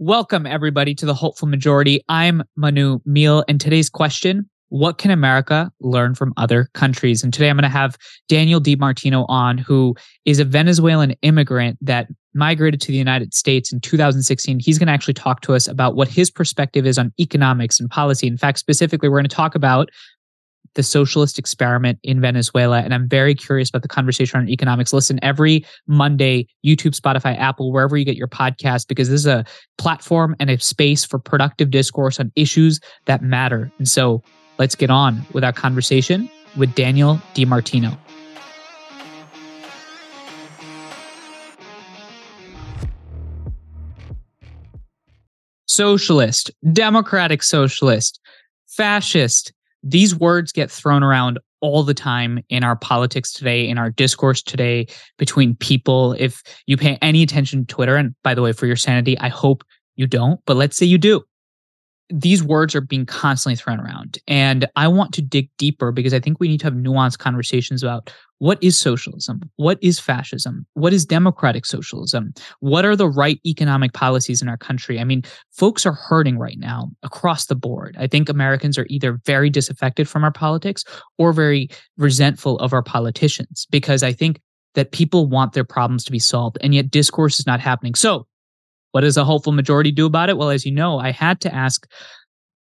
[0.00, 2.04] Welcome, everybody, to the Hopeful Majority.
[2.08, 7.24] I'm Manu Meel, and today's question What can America learn from other countries?
[7.24, 7.96] And today I'm going to have
[8.28, 13.80] Daniel DiMartino on, who is a Venezuelan immigrant that migrated to the United States in
[13.80, 14.60] 2016.
[14.60, 17.90] He's going to actually talk to us about what his perspective is on economics and
[17.90, 18.28] policy.
[18.28, 19.90] In fact, specifically, we're going to talk about
[20.74, 22.80] the socialist experiment in Venezuela.
[22.80, 24.92] And I'm very curious about the conversation on economics.
[24.92, 29.44] Listen every Monday, YouTube, Spotify, Apple, wherever you get your podcast, because this is a
[29.76, 33.70] platform and a space for productive discourse on issues that matter.
[33.78, 34.22] And so
[34.58, 37.96] let's get on with our conversation with Daniel DiMartino.
[45.66, 48.18] Socialist, democratic socialist,
[48.66, 53.90] fascist, these words get thrown around all the time in our politics today, in our
[53.90, 54.86] discourse today
[55.18, 56.14] between people.
[56.18, 59.28] If you pay any attention to Twitter, and by the way, for your sanity, I
[59.28, 59.64] hope
[59.96, 61.22] you don't, but let's say you do
[62.10, 64.18] these words are being constantly thrown around.
[64.26, 67.82] And I want to dig deeper because I think we need to have nuanced conversations
[67.82, 69.40] about what is socialism?
[69.56, 70.66] What is fascism?
[70.74, 72.32] What is democratic socialism?
[72.60, 75.00] What are the right economic policies in our country?
[75.00, 77.96] I mean, folks are hurting right now across the board.
[77.98, 80.84] I think Americans are either very disaffected from our politics
[81.18, 84.40] or very resentful of our politicians because I think
[84.74, 87.94] that people want their problems to be solved and yet discourse is not happening.
[87.94, 88.26] So,
[88.92, 90.38] what does a hopeful majority do about it?
[90.38, 91.86] Well, as you know, I had to ask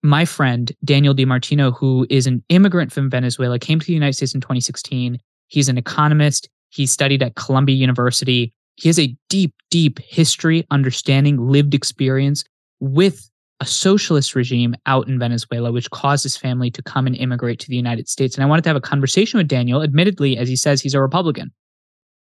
[0.04, 4.34] my friend Daniel DiMartino, who is an immigrant from Venezuela, came to the United States
[4.34, 5.18] in 2016.
[5.48, 6.50] He's an economist.
[6.70, 8.54] He studied at Columbia University.
[8.76, 12.44] He has a deep, deep history, understanding, lived experience
[12.80, 17.60] with a socialist regime out in Venezuela, which caused his family to come and immigrate
[17.60, 18.36] to the United States.
[18.36, 19.82] And I wanted to have a conversation with Daniel.
[19.82, 21.52] Admittedly, as he says, he's a Republican.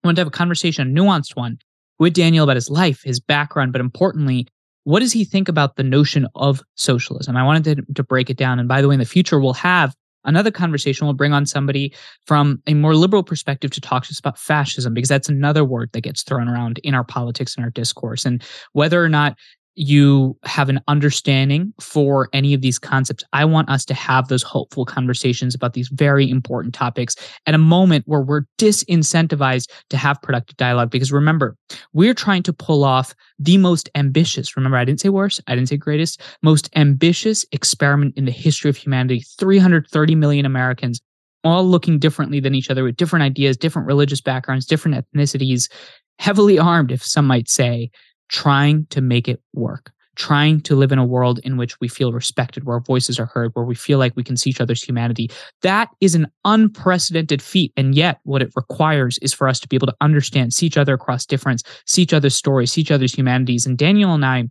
[0.05, 1.59] I wanted to have a conversation, a nuanced one,
[1.99, 4.47] with Daniel about his life, his background, but importantly,
[4.85, 7.37] what does he think about the notion of socialism?
[7.37, 8.59] I wanted to, to break it down.
[8.59, 11.07] And by the way, in the future, we'll have another conversation.
[11.07, 11.95] We'll bring on somebody
[12.27, 15.91] from a more liberal perspective to talk to us about fascism, because that's another word
[15.93, 18.25] that gets thrown around in our politics and our discourse.
[18.25, 19.37] And whether or not
[19.75, 23.25] you have an understanding for any of these concepts.
[23.33, 27.17] I want us to have those hopeful conversations about these very important topics
[27.47, 30.91] at a moment where we're disincentivized to have productive dialogue.
[30.91, 31.57] Because remember,
[31.93, 35.69] we're trying to pull off the most ambitious, remember, I didn't say worst, I didn't
[35.69, 39.25] say greatest, most ambitious experiment in the history of humanity.
[39.39, 41.01] 330 million Americans
[41.45, 45.71] all looking differently than each other with different ideas, different religious backgrounds, different ethnicities,
[46.19, 47.91] heavily armed, if some might say
[48.33, 52.13] trying to make it work, trying to live in a world in which we feel
[52.13, 54.83] respected, where our voices are heard, where we feel like we can see each other's
[54.83, 55.31] humanity.
[55.61, 57.73] That is an unprecedented feat.
[57.77, 60.79] And yet, what it requires is for us to be able to understand, see each
[60.79, 63.67] other across difference, see each other's stories, see each other's humanities.
[63.67, 64.45] And Daniel and I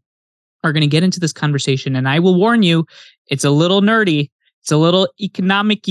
[0.64, 1.96] are going to get into this conversation.
[1.96, 2.86] And I will warn you,
[3.28, 4.30] it's a little nerdy,
[4.62, 5.88] it's a little economic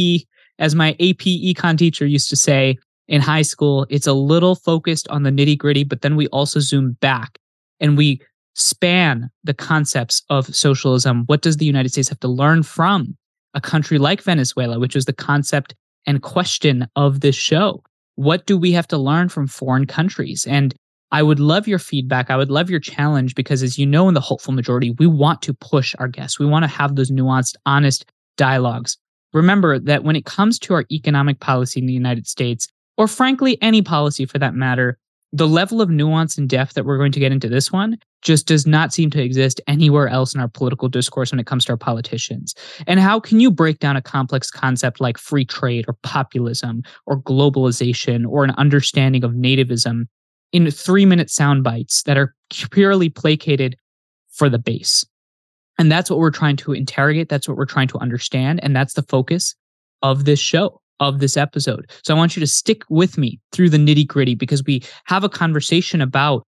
[0.60, 2.78] as my AP econ teacher used to say
[3.08, 3.84] in high school.
[3.90, 7.39] It's a little focused on the nitty gritty, but then we also zoom back
[7.80, 8.20] and we
[8.54, 13.16] span the concepts of socialism, what does the United States have to learn from
[13.54, 15.74] a country like Venezuela, which is the concept
[16.06, 17.82] and question of this show?
[18.16, 20.46] What do we have to learn from foreign countries?
[20.48, 20.74] And
[21.12, 22.30] I would love your feedback.
[22.30, 25.42] I would love your challenge because, as you know, in the hopeful majority, we want
[25.42, 26.38] to push our guests.
[26.38, 28.04] We want to have those nuanced, honest
[28.36, 28.96] dialogues.
[29.32, 33.58] Remember that when it comes to our economic policy in the United States, or frankly,
[33.62, 34.98] any policy for that matter,
[35.32, 38.46] the level of nuance and depth that we're going to get into this one just
[38.46, 41.72] does not seem to exist anywhere else in our political discourse when it comes to
[41.72, 42.54] our politicians.
[42.86, 47.20] And how can you break down a complex concept like free trade or populism or
[47.20, 50.06] globalization or an understanding of nativism
[50.52, 53.76] in three minute sound bites that are purely placated
[54.30, 55.04] for the base?
[55.78, 57.28] And that's what we're trying to interrogate.
[57.28, 58.62] That's what we're trying to understand.
[58.62, 59.54] And that's the focus
[60.02, 61.90] of this show of this episode.
[62.04, 65.24] So I want you to stick with me through the nitty gritty because we have
[65.24, 66.46] a conversation about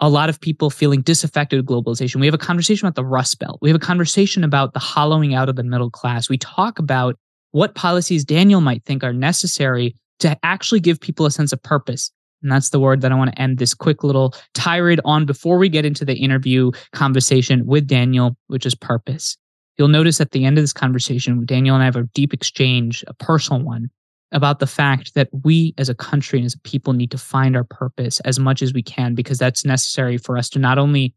[0.00, 2.16] a lot of people feeling disaffected with globalization.
[2.16, 3.58] We have a conversation about the Rust Belt.
[3.62, 6.28] We have a conversation about the hollowing out of the middle class.
[6.28, 7.16] We talk about
[7.52, 12.10] what policies Daniel might think are necessary to actually give people a sense of purpose.
[12.42, 15.58] And that's the word that I want to end this quick little tirade on before
[15.58, 19.36] we get into the interview conversation with Daniel, which is purpose.
[19.78, 23.04] You'll notice at the end of this conversation, Daniel and I have a deep exchange,
[23.06, 23.90] a personal one,
[24.30, 27.56] about the fact that we as a country and as a people need to find
[27.56, 31.14] our purpose as much as we can, because that's necessary for us to not only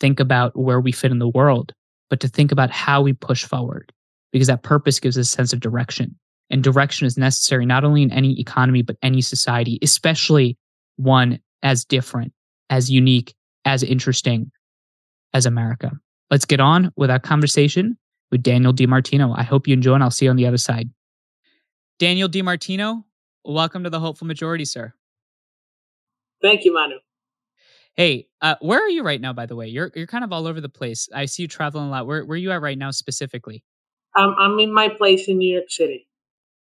[0.00, 1.72] think about where we fit in the world,
[2.10, 3.92] but to think about how we push forward,
[4.32, 6.16] because that purpose gives us a sense of direction.
[6.50, 10.56] And direction is necessary not only in any economy, but any society, especially
[10.96, 12.32] one as different,
[12.70, 13.34] as unique,
[13.64, 14.50] as interesting
[15.34, 15.92] as America.
[16.30, 17.96] Let's get on with our conversation
[18.30, 19.34] with Daniel DiMartino.
[19.36, 20.90] I hope you enjoy, and I'll see you on the other side.
[21.98, 23.04] Daniel DiMartino,
[23.44, 24.92] welcome to the Hopeful Majority, sir.
[26.42, 26.96] Thank you, Manu.
[27.94, 29.32] Hey, uh, where are you right now?
[29.32, 31.08] By the way, you're you're kind of all over the place.
[31.12, 32.06] I see you traveling a lot.
[32.06, 33.64] Where where are you at right now specifically?
[34.14, 36.06] Um, I'm in my place in New York City.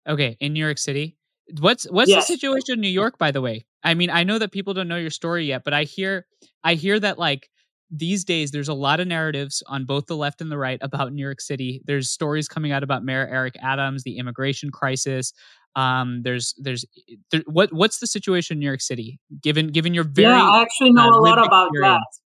[0.07, 1.17] Okay, in New York City.
[1.59, 2.27] What's what's yes.
[2.27, 3.19] the situation in New York?
[3.19, 5.73] By the way, I mean I know that people don't know your story yet, but
[5.73, 6.27] I hear
[6.63, 7.51] I hear that like
[7.91, 11.13] these days there's a lot of narratives on both the left and the right about
[11.13, 11.83] New York City.
[11.85, 15.33] There's stories coming out about Mayor Eric Adams, the immigration crisis.
[15.77, 16.85] Um, there's there's
[17.31, 19.21] there, what what's the situation in New York City?
[19.43, 22.05] Given given your very yeah, I actually know uh, a lot about experience.
[22.13, 22.23] that.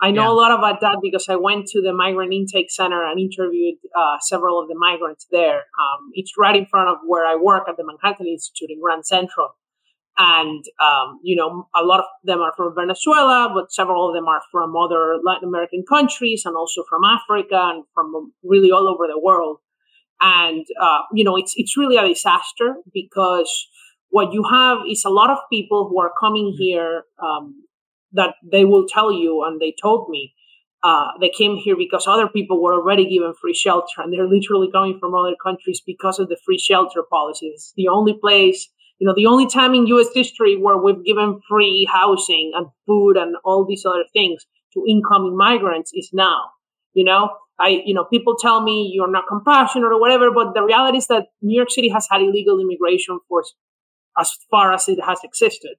[0.00, 0.32] I know yeah.
[0.32, 4.16] a lot about that because I went to the migrant intake center and interviewed uh,
[4.20, 5.58] several of the migrants there.
[5.80, 9.06] Um, it's right in front of where I work at the Manhattan Institute in Grand
[9.06, 9.56] Central.
[10.16, 14.26] And, um, you know, a lot of them are from Venezuela, but several of them
[14.26, 19.06] are from other Latin American countries and also from Africa and from really all over
[19.08, 19.58] the world.
[20.20, 23.66] And, uh, you know, it's, it's really a disaster because
[24.10, 27.64] what you have is a lot of people who are coming here, um,
[28.12, 30.32] that they will tell you, and they told me,
[30.84, 34.70] uh, they came here because other people were already given free shelter, and they're literally
[34.70, 37.54] coming from other countries because of the free shelter policies.
[37.54, 38.68] It's the only place
[38.98, 40.08] you know, the only time in U.S.
[40.14, 45.36] history where we've given free housing and food and all these other things to incoming
[45.36, 46.50] migrants is now.
[46.92, 50.62] You know, I, you know, people tell me you're not compassionate or whatever, but the
[50.62, 53.44] reality is that New York City has had illegal immigration for
[54.18, 55.74] as far as it has existed.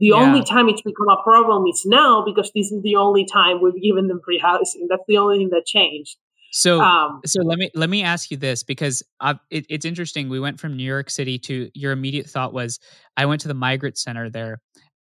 [0.00, 0.16] The yeah.
[0.16, 3.80] only time it's become a problem is now because this is the only time we've
[3.80, 4.86] given them free housing.
[4.88, 6.16] That's the only thing that changed.
[6.56, 9.02] So, um, so let me let me ask you this because
[9.50, 10.28] it, it's interesting.
[10.28, 12.78] We went from New York City to your immediate thought was
[13.16, 14.60] I went to the migrant center there.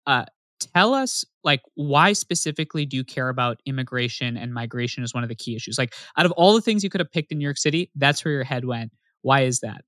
[0.06, 0.24] Uh,
[0.60, 5.28] tell us like why specifically do you care about immigration and migration as one of
[5.28, 5.78] the key issues?
[5.78, 8.24] Like out of all the things you could have picked in New York City, that's
[8.24, 8.92] where your head went.
[9.22, 9.82] Why is that?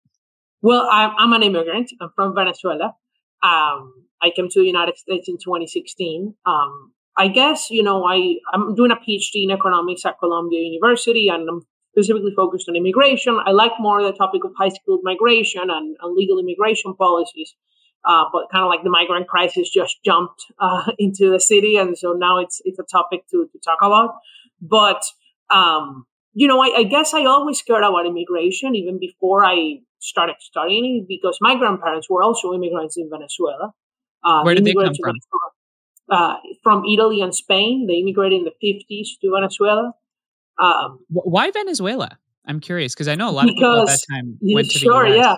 [0.60, 1.92] Well, I'm, I'm an immigrant.
[2.00, 2.96] I'm from Venezuela.
[3.44, 6.34] Um, I came to the United States in 2016.
[6.46, 11.28] Um, I guess, you know, I, I'm doing a PhD in economics at Columbia University
[11.28, 11.62] and I'm
[11.92, 13.40] specifically focused on immigration.
[13.44, 17.54] I like more the topic of high skilled migration and, and legal immigration policies.
[18.06, 21.96] Uh, but kind of like the migrant crisis just jumped uh, into the city, and
[21.96, 24.16] so now it's it's a topic to to talk about.
[24.60, 25.02] But
[25.50, 30.34] um, you know, I, I, guess I always cared about immigration even before I started
[30.40, 33.72] studying because my grandparents were also immigrants in Venezuela.
[34.22, 35.14] Uh, Where did they come from?
[36.10, 37.86] Uh, from Italy and Spain.
[37.86, 39.92] They immigrated in the 50s to Venezuela.
[40.60, 42.18] Um, Why Venezuela?
[42.46, 45.08] I'm curious because I know a lot of people at that time went to sure,
[45.08, 45.24] the US.
[45.24, 45.36] yeah.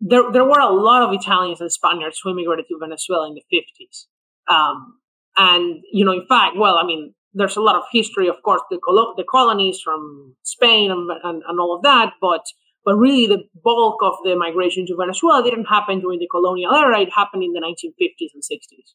[0.00, 3.42] There, there were a lot of Italians and Spaniards who immigrated to Venezuela in the
[3.52, 4.06] 50s.
[4.52, 4.98] Um,
[5.36, 8.60] and, you know, in fact, well, I mean, there's a lot of history, of course,
[8.70, 12.42] the, col- the colonies from Spain and, and, and all of that, but
[12.84, 17.00] but really the bulk of the migration to Venezuela didn't happen during the colonial era.
[17.00, 18.94] It happened in the 1950s and 60s.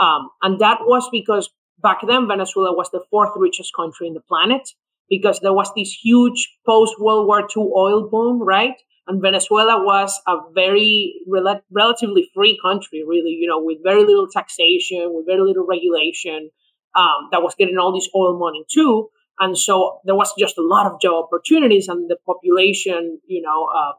[0.00, 1.50] Um, and that was because
[1.82, 4.68] back then Venezuela was the fourth richest country in the planet
[5.08, 8.74] because there was this huge post World War II oil boom, right?
[9.08, 14.26] And Venezuela was a very rel- relatively free country, really, you know, with very little
[14.28, 16.50] taxation, with very little regulation,
[16.96, 19.08] um, that was getting all this oil money too.
[19.38, 23.68] And so there was just a lot of job opportunities and the population, you know,
[23.72, 23.92] uh,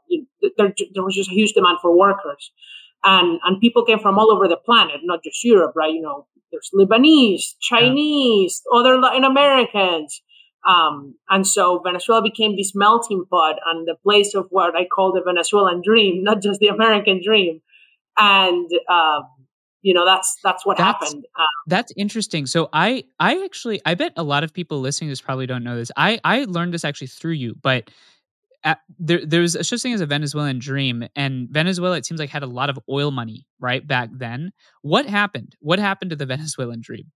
[0.57, 2.51] there, there was just a huge demand for workers
[3.03, 5.93] and and people came from all over the planet, not just Europe, right?
[5.93, 8.79] You know, there's Lebanese, Chinese, yeah.
[8.79, 10.21] other Latin Americans.
[10.67, 15.13] Um, and so Venezuela became this melting pot and the place of what I call
[15.13, 17.61] the Venezuelan dream, not just the American dream.
[18.17, 19.23] And, um,
[19.81, 21.25] you know, that's, that's what that's, happened.
[21.39, 22.47] Um, that's interesting.
[22.47, 25.63] So I, I actually, I bet a lot of people listening to this probably don't
[25.63, 25.91] know this.
[25.95, 27.89] I, I learned this actually through you, but
[28.63, 32.29] at, there, there's a such thing as a Venezuelan dream, and Venezuela, it seems like
[32.29, 34.51] had a lot of oil money right back then.
[34.81, 35.55] What happened?
[35.59, 37.11] What happened to the Venezuelan dream?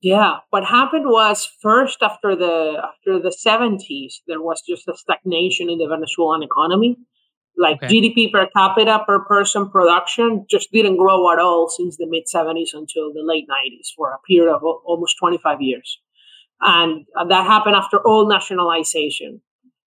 [0.00, 5.68] Yeah, what happened was first after the after the seventies, there was just a stagnation
[5.68, 6.96] in the Venezuelan economy.
[7.56, 7.92] Like okay.
[7.92, 12.70] GDP per capita per person production just didn't grow at all since the mid seventies
[12.72, 15.98] until the late nineties for a period of almost twenty five years,
[16.60, 19.42] and uh, that happened after all nationalization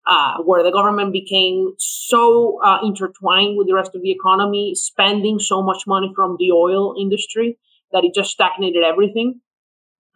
[0.07, 5.39] uh, where the government became so uh, intertwined with the rest of the economy, spending
[5.39, 7.57] so much money from the oil industry
[7.91, 9.41] that it just stagnated everything.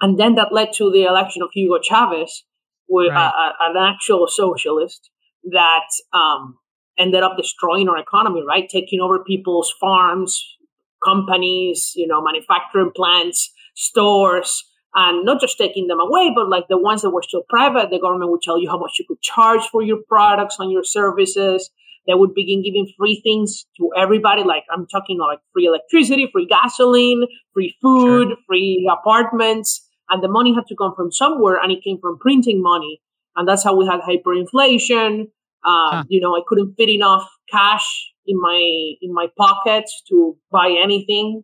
[0.02, 2.44] And then that led to the election of Hugo Chavez,
[2.88, 3.32] with, right.
[3.36, 5.10] uh, an actual socialist
[5.52, 6.58] that um,
[6.98, 8.68] ended up destroying our economy, right?
[8.70, 10.58] Taking over people's farms,
[11.04, 14.66] companies, you know, manufacturing plants, stores,
[14.96, 18.00] and not just taking them away, but like the ones that were still private, the
[18.00, 21.70] government would tell you how much you could charge for your products and your services.
[22.08, 24.44] They would begin giving free things to everybody.
[24.44, 28.38] Like I'm talking like free electricity, free gasoline, free food, sure.
[28.48, 29.86] free apartments.
[30.10, 33.00] And the money had to come from somewhere and it came from printing money.
[33.36, 35.26] And that's how we had hyperinflation.
[35.64, 36.04] Uh, huh.
[36.08, 41.44] You know, I couldn't fit enough cash in my in my pockets to buy anything.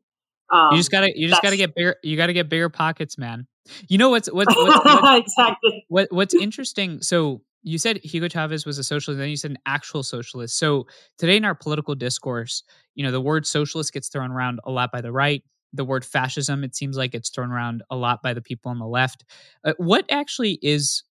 [0.51, 1.95] Um, you just gotta you just gotta get bigger.
[2.03, 3.47] You gotta get bigger pockets, man.
[3.87, 7.01] You know what's what's, what's, what's exactly what what's interesting.
[7.01, 10.57] So you said Hugo Chavez was a socialist, then you said an actual socialist.
[10.57, 10.85] So
[11.17, 14.91] today in our political discourse, you know, the word socialist gets thrown around a lot
[14.91, 15.43] by the right.
[15.73, 18.77] The word fascism, it seems like it's thrown around a lot by the people on
[18.77, 19.25] the left.
[19.63, 21.03] Uh, what actually is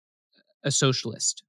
[0.62, 1.42] a socialist?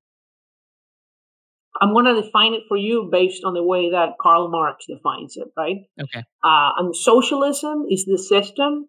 [1.81, 5.35] I'm going to define it for you based on the way that Karl Marx defines
[5.35, 5.77] it, right?
[6.01, 6.23] Okay.
[6.43, 8.87] Uh, and socialism is the system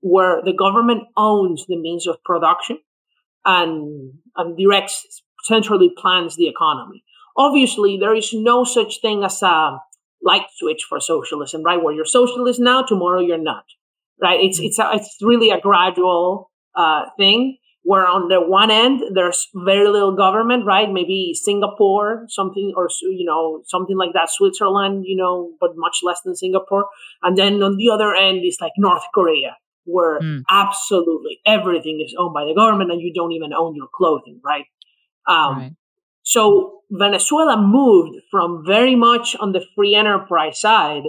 [0.00, 2.78] where the government owns the means of production
[3.44, 7.02] and, and directs, centrally plans the economy.
[7.36, 9.78] Obviously, there is no such thing as a
[10.22, 11.82] light switch for socialism, right?
[11.82, 13.64] Where you're socialist now, tomorrow you're not,
[14.20, 14.40] right?
[14.40, 14.66] It's, mm-hmm.
[14.66, 17.56] it's, a, it's really a gradual uh, thing
[17.90, 23.24] where on the one end there's very little government right maybe singapore something or you
[23.24, 26.86] know something like that switzerland you know but much less than singapore
[27.24, 29.56] and then on the other end is like north korea
[29.86, 30.40] where mm.
[30.48, 34.66] absolutely everything is owned by the government and you don't even own your clothing right
[35.26, 35.72] um, right.
[36.22, 41.06] so venezuela moved from very much on the free enterprise side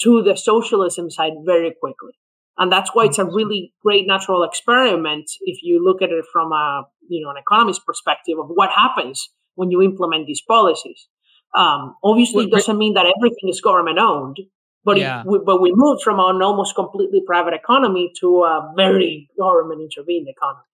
[0.00, 2.12] to the socialism side very quickly
[2.58, 6.52] and that's why it's a really great natural experiment if you look at it from
[6.52, 11.08] a you know an economist perspective of what happens when you implement these policies.
[11.54, 14.38] Um, obviously, it doesn't mean that everything is government owned,
[14.84, 15.20] but yeah.
[15.20, 19.82] it, we, but we moved from an almost completely private economy to a very government
[19.82, 20.64] intervened economy.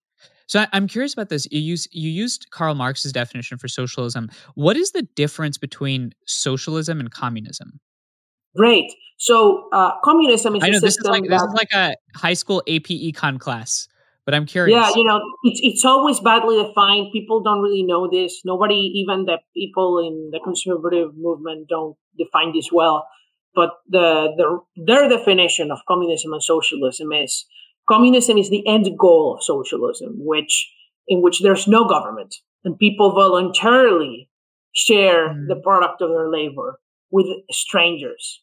[0.47, 1.47] So I'm curious about this.
[1.51, 4.29] You use you used Karl Marx's definition for socialism.
[4.55, 7.79] What is the difference between socialism and communism?
[8.55, 8.91] Great.
[9.17, 10.63] So uh, communism is.
[10.63, 13.87] I know this is like this is like a high school AP econ class,
[14.25, 14.75] but I'm curious.
[14.75, 17.11] Yeah, you know, it's it's always badly defined.
[17.11, 18.41] People don't really know this.
[18.45, 23.07] Nobody, even the people in the conservative movement, don't define this well.
[23.55, 27.45] But the, the their definition of communism and socialism is
[27.89, 30.71] communism is the end goal of socialism, which
[31.07, 34.29] in which there's no government and people voluntarily
[34.73, 35.47] share mm.
[35.47, 36.79] the product of their labor
[37.11, 38.41] with strangers.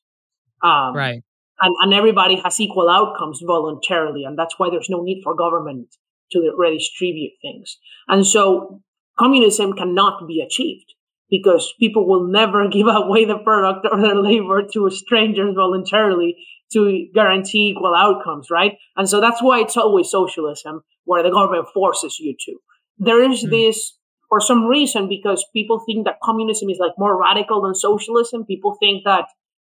[0.62, 1.22] Um, right.
[1.60, 4.24] And, and everybody has equal outcomes voluntarily.
[4.24, 5.88] And that's why there's no need for government
[6.32, 7.78] to redistribute things.
[8.08, 8.82] And so
[9.18, 10.92] communism cannot be achieved
[11.30, 16.36] because people will never give away the product or their labor to strangers voluntarily
[16.72, 18.72] to guarantee equal outcomes, right?
[18.96, 22.56] And so that's why it's always socialism where the government forces you to.
[22.98, 23.50] There is mm.
[23.50, 23.92] this
[24.28, 28.76] for some reason, because people think that communism is like more radical than socialism, people
[28.80, 29.26] think that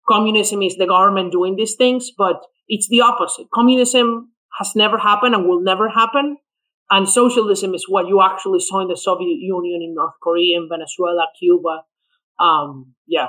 [0.09, 3.47] communism is the government doing these things, but it's the opposite.
[3.55, 6.37] Communism has never happened and will never happen.
[6.91, 10.69] And socialism is what you actually saw in the Soviet Union, in North Korea, in
[10.69, 11.85] Venezuela, Cuba.
[12.39, 13.29] Um, yeah.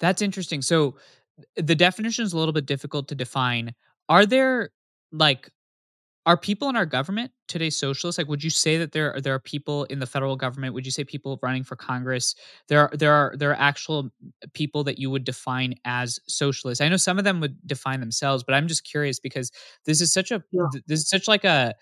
[0.00, 0.62] That's interesting.
[0.62, 0.96] So
[1.54, 3.74] the definition is a little bit difficult to define.
[4.08, 4.70] Are there
[5.12, 5.50] like
[6.26, 8.18] are people in our government today socialists?
[8.18, 10.74] Like, would you say that there are, there are people in the federal government?
[10.74, 12.34] Would you say people running for Congress?
[12.68, 14.10] There are there are there are actual
[14.52, 16.80] people that you would define as socialists.
[16.80, 19.52] I know some of them would define themselves, but I'm just curious because
[19.84, 20.66] this is such a yeah.
[20.88, 21.74] this is such like a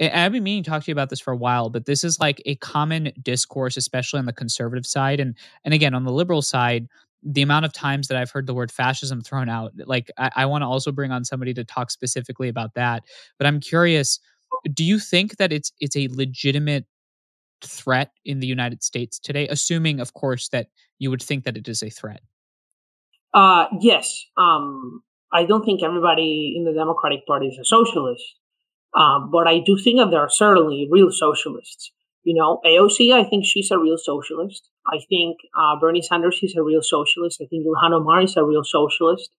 [0.00, 2.18] I've been meaning to talk to you about this for a while, but this is
[2.18, 6.42] like a common discourse, especially on the conservative side, and and again on the liberal
[6.42, 6.88] side
[7.24, 10.46] the amount of times that I've heard the word fascism thrown out, like I, I
[10.46, 13.02] want to also bring on somebody to talk specifically about that.
[13.38, 14.20] But I'm curious,
[14.72, 16.84] do you think that it's it's a legitimate
[17.62, 19.48] threat in the United States today?
[19.48, 22.20] Assuming, of course, that you would think that it is a threat.
[23.32, 24.24] Uh, yes.
[24.36, 25.02] Um,
[25.32, 28.22] I don't think everybody in the Democratic Party is a socialist,
[28.94, 31.90] um, but I do think that there are certainly real socialists.
[32.24, 34.68] You know, AOC, I think she's a real socialist.
[34.86, 37.40] I think uh, Bernie Sanders is a real socialist.
[37.42, 39.30] I think Ilhan Omar is a real socialist.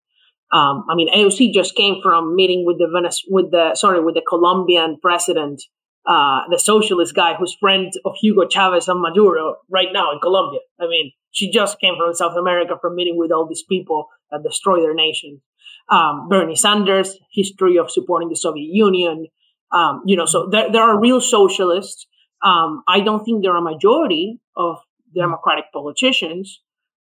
[0.51, 4.13] Um, I mean, AOC just came from meeting with the Venez- with the sorry with
[4.13, 5.63] the Colombian president,
[6.05, 10.59] uh, the socialist guy who's friend of Hugo Chavez and Maduro right now in Colombia.
[10.79, 14.43] I mean, she just came from South America from meeting with all these people that
[14.43, 15.41] destroy their nation.
[15.89, 19.27] Um, Bernie Sanders, history of supporting the Soviet Union.
[19.71, 22.07] Um, you know, so there, there are real socialists.
[22.45, 24.77] Um, I don't think there are a majority of
[25.15, 26.61] Democratic politicians.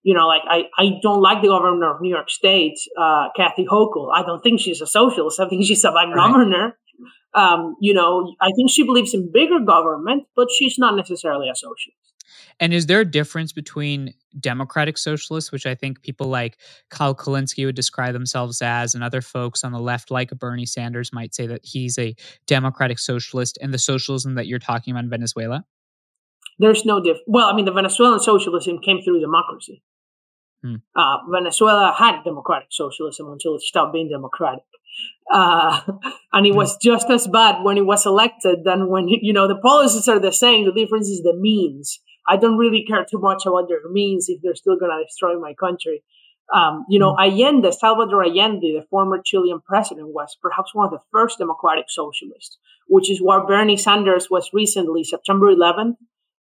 [0.03, 3.65] You know, like I, I don't like the governor of New York State, uh, Kathy
[3.65, 4.10] Hochul.
[4.13, 5.39] I don't think she's a socialist.
[5.39, 6.15] I think she's a bad right.
[6.15, 6.77] governor.
[7.34, 11.55] Um, you know, I think she believes in bigger government, but she's not necessarily a
[11.55, 12.07] socialist.
[12.60, 16.57] And is there a difference between democratic socialists, which I think people like
[16.89, 21.13] Kyle Kulinski would describe themselves as, and other folks on the left, like Bernie Sanders,
[21.13, 22.15] might say that he's a
[22.46, 25.65] democratic socialist, and the socialism that you're talking about in Venezuela?
[26.60, 27.17] There's no diff.
[27.27, 29.84] Well, I mean, the Venezuelan socialism came through democracy.
[30.63, 30.75] Hmm.
[30.96, 34.63] Uh, Venezuela had democratic socialism until it stopped being democratic.
[35.31, 35.81] Uh,
[36.34, 36.57] and it hmm.
[36.57, 40.19] was just as bad when it was elected than when, you know, the policies are
[40.19, 40.65] the same.
[40.65, 42.00] The difference is the means.
[42.27, 45.39] I don't really care too much about their means if they're still going to destroy
[45.39, 46.03] my country.
[46.53, 47.25] Um, you know, mm.
[47.25, 52.57] Allende, Salvador Allende, the former Chilean president, was perhaps one of the first democratic socialists,
[52.88, 55.96] which is why Bernie Sanders was recently, September 11th,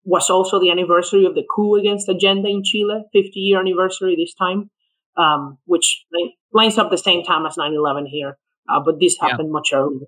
[0.03, 4.33] was also the anniversary of the coup against Allende in Chile, 50 year anniversary this
[4.33, 4.69] time,
[5.15, 6.05] um, which
[6.51, 8.37] lines up the same time as 9 11 here,
[8.67, 9.53] uh, but this happened yeah.
[9.53, 10.07] much earlier.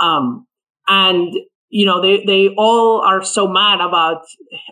[0.00, 0.46] Um,
[0.88, 1.34] and
[1.70, 4.22] you know, they, they all are so mad about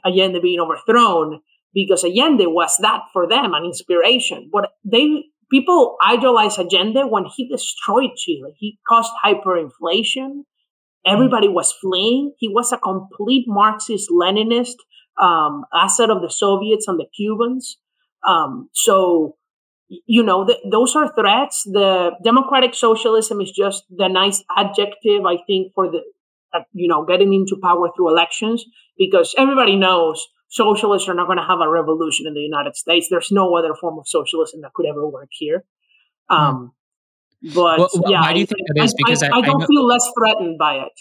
[0.04, 1.40] Allende being overthrown
[1.74, 4.48] because Allende was that for them, an inspiration.
[4.50, 8.54] But they, people idolize Allende when he destroyed Chile.
[8.58, 10.44] He caused hyperinflation.
[11.06, 12.32] Everybody was fleeing.
[12.38, 14.76] He was a complete Marxist Leninist,
[15.20, 17.78] um, asset of the Soviets and the Cubans.
[18.26, 19.36] Um, so,
[19.88, 21.62] you know, the, those are threats.
[21.64, 26.00] The democratic socialism is just the nice adjective, I think, for the
[26.72, 28.64] you know, getting into power through elections
[28.98, 33.08] because everybody knows socialists are not going to have a revolution in the United States.
[33.10, 35.64] There's no other form of socialism that could ever work here.
[36.28, 36.36] Hmm.
[36.36, 36.72] Um,
[37.54, 38.94] but well, yeah, why do you think that is?
[38.94, 40.92] Because I, I, I don't feel less threatened by it.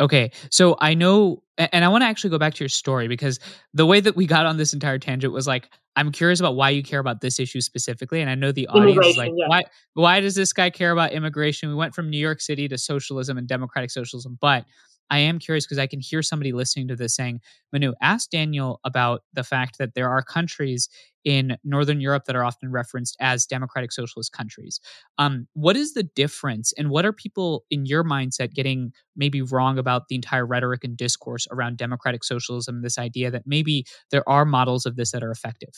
[0.00, 0.30] Okay.
[0.50, 3.38] So I know, and I want to actually go back to your story because
[3.74, 6.70] the way that we got on this entire tangent was like, I'm curious about why
[6.70, 8.22] you care about this issue specifically.
[8.22, 9.48] And I know the audience is like, yeah.
[9.48, 11.68] why, why does this guy care about immigration?
[11.68, 14.38] We went from New York City to socialism and democratic socialism.
[14.40, 14.64] But
[15.12, 18.80] I am curious because I can hear somebody listening to this saying, Manu, ask Daniel
[18.82, 20.88] about the fact that there are countries
[21.22, 24.80] in Northern Europe that are often referenced as democratic socialist countries.
[25.18, 29.78] Um, what is the difference, and what are people in your mindset getting maybe wrong
[29.78, 32.80] about the entire rhetoric and discourse around democratic socialism?
[32.80, 35.74] This idea that maybe there are models of this that are effective.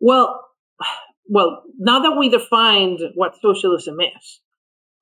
[0.00, 0.44] Well,
[1.28, 4.40] well, now that we defined what socialism is,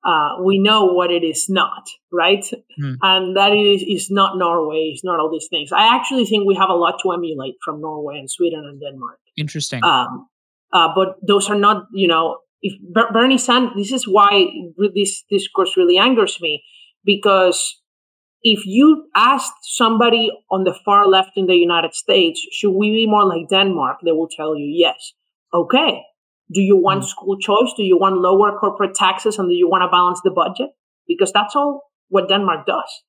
[0.03, 2.43] uh, we know what it is not, right?
[2.79, 2.97] Mm.
[3.01, 5.71] And that is, is not Norway, it's not all these things.
[5.71, 9.19] I actually think we have a lot to emulate from Norway and Sweden and Denmark.
[9.37, 9.83] Interesting.
[9.83, 10.27] Um,
[10.73, 12.73] uh, but those are not, you know, if
[13.13, 14.47] Bernie Sanders, this is why
[14.95, 16.63] this discourse really angers me
[17.03, 17.81] because
[18.43, 23.07] if you asked somebody on the far left in the United States, should we be
[23.07, 23.97] more like Denmark?
[24.03, 25.13] They will tell you yes.
[25.53, 26.01] Okay.
[26.53, 27.07] Do you want mm.
[27.07, 27.73] school choice?
[27.77, 29.37] Do you want lower corporate taxes?
[29.37, 30.69] And do you want to balance the budget?
[31.07, 33.03] Because that's all what Denmark does.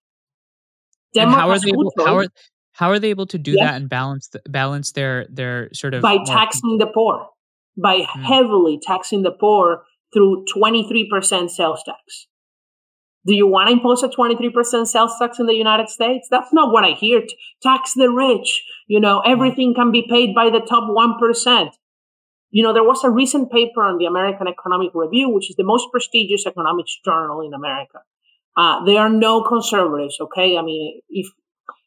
[1.14, 2.26] Denmark how are they able, how are,
[2.72, 6.02] how are they able to do that and balance the, balance their their sort of
[6.02, 7.28] by taxing the poor,
[7.76, 8.22] by mm.
[8.24, 12.26] heavily taxing the poor through twenty three percent sales tax.
[13.24, 16.26] Do you want to impose a 23% sales tax in the United States?
[16.28, 17.22] That's not what I hear.
[17.62, 18.64] Tax the rich.
[18.88, 21.70] You know, everything can be paid by the top 1%.
[22.52, 25.64] You know, there was a recent paper on the American Economic Review, which is the
[25.64, 28.00] most prestigious economics journal in America.
[28.54, 30.58] Uh, there are no conservatives, okay?
[30.58, 31.26] I mean, if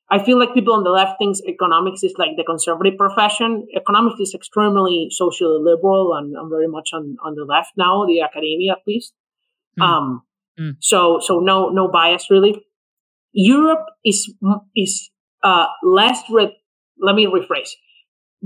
[0.09, 3.67] I feel like people on the left thinks economics is like the conservative profession.
[3.75, 8.21] Economics is extremely socially liberal and, and very much on, on the left now, the
[8.21, 9.13] academia at least.
[9.79, 9.83] Mm.
[9.83, 10.23] Um,
[10.59, 10.75] mm.
[10.79, 12.65] so, so no, no bias really.
[13.33, 14.33] Europe is,
[14.75, 15.11] is,
[15.43, 16.53] uh, less red.
[16.99, 17.71] Let me rephrase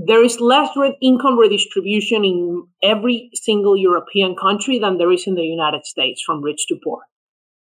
[0.06, 0.70] there is less
[1.02, 6.42] income redistribution in every single European country than there is in the United States from
[6.42, 7.00] rich to poor.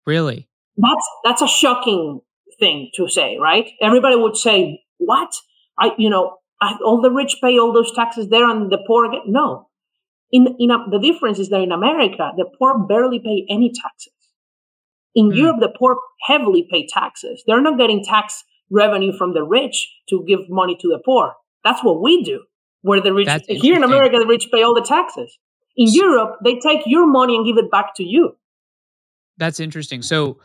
[0.05, 0.49] Really?
[0.77, 2.21] That's that's a shocking
[2.59, 3.69] thing to say, right?
[3.81, 5.29] Everybody would say, "What?
[5.79, 9.09] I, you know, I, all the rich pay all those taxes there, and the poor
[9.09, 9.69] get no."
[10.31, 14.13] In in a, the difference is that in America, the poor barely pay any taxes.
[15.15, 15.37] In mm.
[15.37, 17.43] Europe, the poor heavily pay taxes.
[17.47, 21.35] They're not getting tax revenue from the rich to give money to the poor.
[21.63, 22.43] That's what we do.
[22.81, 25.37] Where the rich here in America, the rich pay all the taxes.
[25.75, 28.35] In Europe, they take your money and give it back to you.
[29.37, 30.01] That's interesting.
[30.01, 30.39] So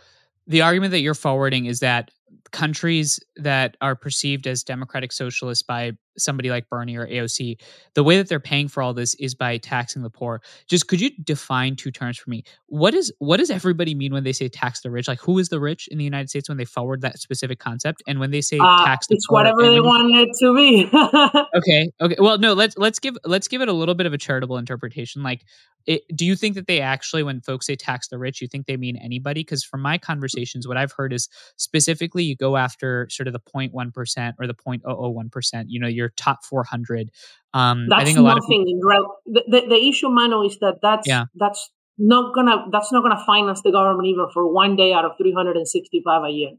[0.46, 2.10] the argument that you're forwarding is that
[2.50, 7.60] countries that are perceived as democratic socialists by somebody like Bernie or AOC,
[7.94, 10.42] the way that they're paying for all this is by taxing the poor.
[10.68, 12.44] Just could you define two terms for me?
[12.66, 15.08] What is what does everybody mean when they say tax the rich?
[15.08, 18.02] Like who is the rich in the United States when they forward that specific concept?
[18.06, 20.90] And when they say uh, tax the it's poor, whatever they want it to be.
[21.58, 21.90] okay.
[22.00, 22.16] Okay.
[22.18, 25.22] Well, no, let's let's give let's give it a little bit of a charitable interpretation.
[25.22, 25.44] Like
[25.86, 28.66] it, do you think that they actually when folks say tax the rich you think
[28.66, 33.08] they mean anybody because from my conversations what i've heard is specifically you go after
[33.10, 37.10] sort of the 0.1% or the 0.001% you know your top 400
[37.54, 40.78] um that's I think a lot nothing of the, the, the issue mano is that
[40.82, 41.24] that's yeah.
[41.34, 45.12] that's not gonna that's not gonna finance the government even for one day out of
[45.18, 46.50] 365 a year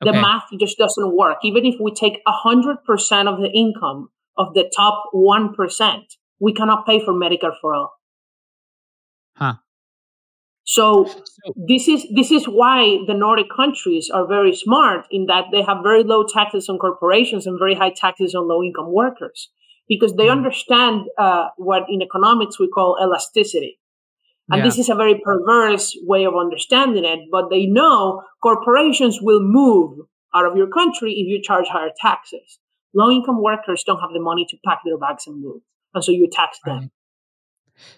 [0.00, 0.20] the okay.
[0.20, 5.10] math just doesn't work even if we take 100% of the income of the top
[5.14, 6.02] 1%
[6.40, 7.92] we cannot pay for medicare for all.
[10.64, 11.10] So,
[11.56, 15.82] this is this is why the Nordic countries are very smart in that they have
[15.82, 19.50] very low taxes on corporations and very high taxes on low income workers
[19.88, 20.32] because they mm.
[20.32, 23.78] understand uh, what in economics we call elasticity.
[24.50, 24.64] And yeah.
[24.64, 30.00] this is a very perverse way of understanding it, but they know corporations will move
[30.34, 32.58] out of your country if you charge higher taxes.
[32.94, 35.62] Low income workers don't have the money to pack their bags and move.
[35.94, 36.78] And so you tax them.
[36.78, 36.90] Right.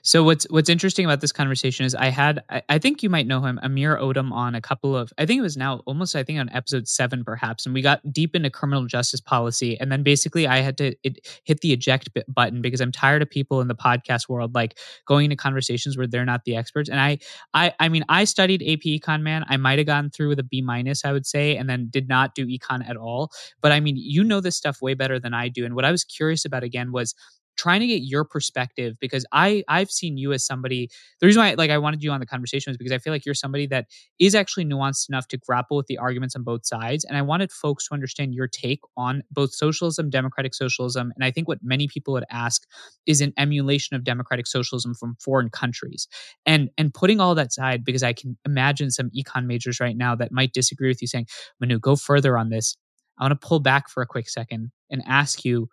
[0.03, 3.27] So what's what's interesting about this conversation is I had I, I, think you might
[3.27, 6.23] know him Amir Odom on a couple of I think it was now almost I
[6.23, 10.03] think on episode seven perhaps and we got deep into criminal justice policy and then
[10.03, 13.69] basically I had to it, hit the eject button because I'm tired of people in
[13.69, 17.19] the podcast world like going into conversations where they're not the experts and I
[17.53, 19.45] I I mean I studied AP Econ man.
[19.49, 22.09] I might have gone through with a B minus I would say and then did
[22.09, 25.35] not do econ at all but I mean you know this stuff way better than
[25.35, 27.15] I do and what I was curious about again was
[27.57, 30.88] trying to get your perspective because I I've seen you as somebody.
[31.21, 33.25] The reason why like I wanted you on the conversation was because I feel like
[33.25, 33.87] you're somebody that
[34.19, 37.53] is actually nuanced enough to grapple with the arguments on both sides, and I wanted
[37.53, 41.88] folks to understand your take on both socialism, democratic socialism, and I think what many
[41.88, 42.62] people would ask
[43.07, 46.09] is an emulation of democratic socialism from foreign countries,
[46.45, 50.14] and and putting all that aside because I can imagine some econ majors right now
[50.16, 51.27] that might disagree with you saying,
[51.61, 52.77] Manu, go further on this.
[53.19, 55.69] I want to pull back for a quick second and ask you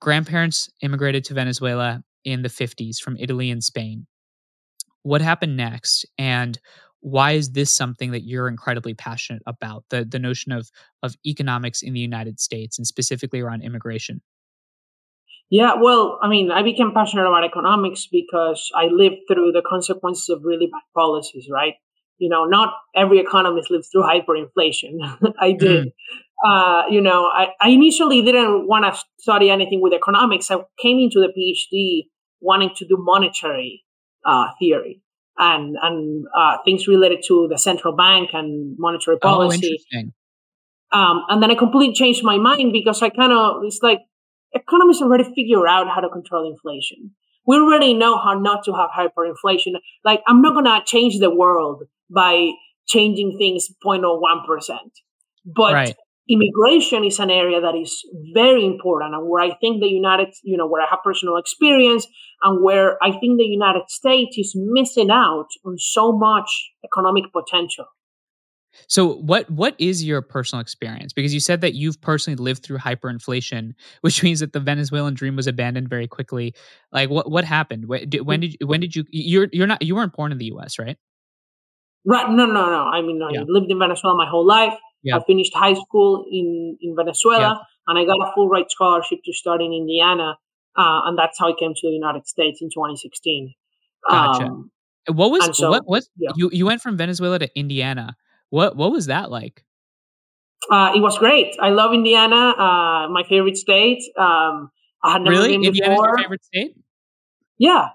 [0.00, 4.06] grandparents immigrated to Venezuela in the 50s from Italy and Spain.
[5.02, 6.04] What happened next?
[6.18, 6.58] And
[7.00, 9.84] why is this something that you're incredibly passionate about?
[9.90, 10.70] The the notion of
[11.02, 14.22] of economics in the United States and specifically around immigration.
[15.48, 20.28] Yeah, well, I mean, I became passionate about economics because I lived through the consequences
[20.28, 21.74] of really bad policies, right?
[22.18, 24.98] You know, not every economist lives through hyperinflation.
[25.38, 25.58] I mm-hmm.
[25.58, 25.92] did.
[26.46, 30.48] Uh, you know, I, I initially didn't want to study anything with economics.
[30.50, 32.08] I came into the PhD
[32.40, 33.84] wanting to do monetary
[34.24, 35.02] uh, theory
[35.38, 39.84] and and uh, things related to the central bank and monetary oh, policy.
[39.92, 44.00] Oh, um, and then I completely changed my mind because I kind of it's like
[44.52, 47.10] economists already figure out how to control inflation.
[47.44, 49.72] We already know how not to have hyperinflation.
[50.04, 52.50] Like I'm not gonna change the world by
[52.86, 54.92] changing things 0.01 percent,
[55.44, 55.96] but right
[56.28, 58.02] immigration is an area that is
[58.34, 62.06] very important and where I think the United, you know, where I have personal experience
[62.42, 67.86] and where I think the United States is missing out on so much economic potential.
[68.88, 71.12] So what what is your personal experience?
[71.12, 75.36] Because you said that you've personally lived through hyperinflation, which means that the Venezuelan dream
[75.36, 76.54] was abandoned very quickly.
[76.92, 77.86] Like what what happened?
[77.86, 80.38] When did, when did you when did you you're you're not you weren't born in
[80.38, 80.78] the U.S.
[80.78, 80.98] right?
[82.04, 82.30] Right.
[82.30, 82.84] No, no, no.
[82.84, 83.44] I mean, I yeah.
[83.46, 84.74] lived in Venezuela my whole life.
[85.02, 85.16] Yeah.
[85.16, 87.54] I finished high school in, in Venezuela yeah.
[87.86, 90.36] and I got a full ride scholarship to start in Indiana.
[90.76, 93.54] Uh, and that's how I came to the United States in 2016.
[94.08, 94.44] Gotcha.
[94.44, 94.70] Um,
[95.08, 96.30] what was so, what what yeah.
[96.36, 98.16] you you went from Venezuela to Indiana?
[98.50, 99.64] What what was that like?
[100.70, 101.56] Uh, it was great.
[101.60, 102.54] I love Indiana.
[102.58, 104.02] Uh, my favorite state.
[104.18, 104.70] Um,
[105.04, 105.48] I had never really?
[105.50, 106.08] been Indiana's before.
[106.08, 106.76] your favorite state?
[107.58, 107.88] Yeah.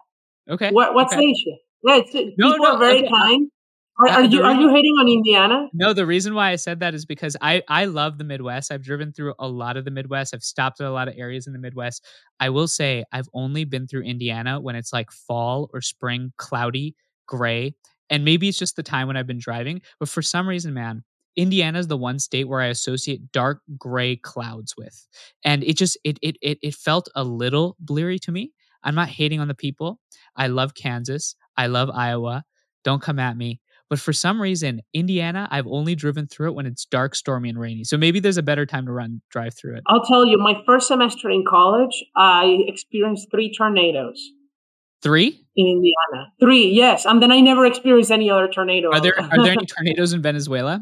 [0.49, 0.71] Okay.
[0.71, 1.33] What what okay.
[1.33, 1.59] state?
[1.83, 3.09] Yeah, it's, no, people no, are very okay.
[3.09, 3.51] kind.
[4.01, 5.67] Are, are you are you hating on Indiana?
[5.73, 8.71] No, the reason why I said that is because I I love the Midwest.
[8.71, 10.33] I've driven through a lot of the Midwest.
[10.33, 12.05] I've stopped at a lot of areas in the Midwest.
[12.39, 16.95] I will say I've only been through Indiana when it's like fall or spring, cloudy,
[17.27, 17.73] gray,
[18.09, 19.81] and maybe it's just the time when I've been driving.
[19.99, 21.03] But for some reason, man,
[21.37, 25.07] Indiana is the one state where I associate dark gray clouds with,
[25.45, 28.51] and it just it it it it felt a little bleary to me.
[28.83, 29.99] I'm not hating on the people.
[30.35, 31.35] I love Kansas.
[31.55, 32.43] I love Iowa.
[32.83, 33.61] Don't come at me.
[33.91, 37.59] But for some reason, Indiana, I've only driven through it when it's dark, stormy, and
[37.59, 37.83] rainy.
[37.83, 39.83] So maybe there's a better time to run drive through it.
[39.85, 44.31] I'll tell you, my first semester in college, I experienced three tornadoes.
[45.03, 46.31] Three in Indiana.
[46.39, 48.91] Three, yes, and then I never experienced any other tornado.
[48.93, 50.79] Are there are there any tornadoes in Venezuela?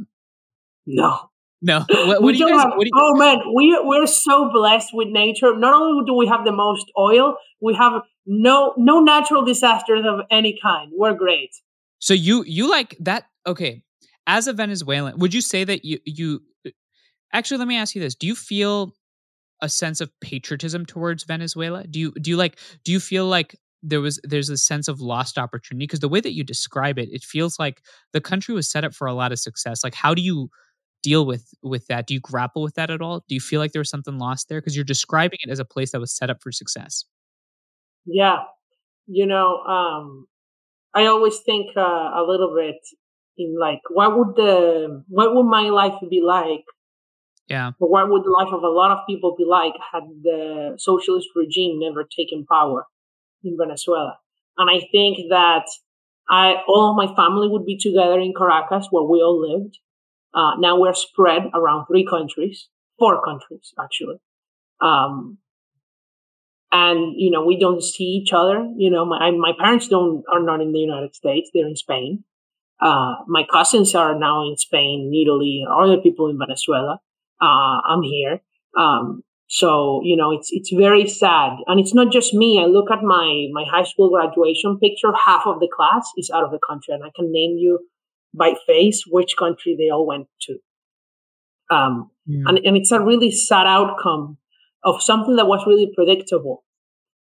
[0.85, 1.31] No.
[1.63, 1.85] No.
[1.89, 2.61] What, what do you guys?
[2.61, 5.57] Have, what do you, oh man, we we're so blessed with nature.
[5.57, 10.19] Not only do we have the most oil, we have no no natural disasters of
[10.29, 10.91] any kind.
[10.93, 11.55] We're great.
[11.99, 13.25] So you you like that?
[13.45, 13.83] Okay,
[14.27, 16.41] as a Venezuelan, would you say that you you
[17.33, 17.57] actually?
[17.57, 18.95] Let me ask you this: Do you feel
[19.61, 21.85] a sense of patriotism towards Venezuela?
[21.85, 25.01] Do you do you like do you feel like there was there's a sense of
[25.01, 27.81] lost opportunity because the way that you describe it, it feels like
[28.13, 29.83] the country was set up for a lot of success.
[29.83, 30.49] Like how do you
[31.03, 32.07] deal with with that?
[32.07, 33.23] Do you grapple with that at all?
[33.27, 35.65] Do you feel like there was something lost there because you're describing it as a
[35.65, 37.05] place that was set up for success?
[38.05, 38.43] Yeah,
[39.07, 40.27] you know, um,
[40.93, 42.77] I always think uh, a little bit
[43.37, 46.65] in like, what would the what would my life be like?
[47.47, 47.71] Yeah.
[47.79, 51.29] But what would the life of a lot of people be like had the socialist
[51.35, 52.85] regime never taken power
[53.43, 54.17] in Venezuela?
[54.57, 55.65] And I think that
[56.29, 59.79] I all of my family would be together in Caracas where we all lived.
[60.33, 62.67] Uh, now we're spread around three countries,
[62.99, 64.17] four countries actually.
[64.81, 65.39] Um,
[66.71, 68.67] and you know we don't see each other.
[68.77, 72.23] You know, my my parents don't are not in the United States; they're in Spain.
[72.81, 76.99] Uh, my cousins are now in Spain, Italy, other people in Venezuela.
[77.41, 78.41] Uh, I'm here.
[78.77, 82.61] Um, so you know, it's it's very sad, and it's not just me.
[82.61, 85.11] I look at my my high school graduation picture.
[85.13, 87.79] Half of the class is out of the country, and I can name you
[88.33, 90.57] by face which country they all went to.
[91.71, 92.43] Um, mm.
[92.45, 94.37] and, and it's a really sad outcome
[94.83, 96.63] of something that was really predictable.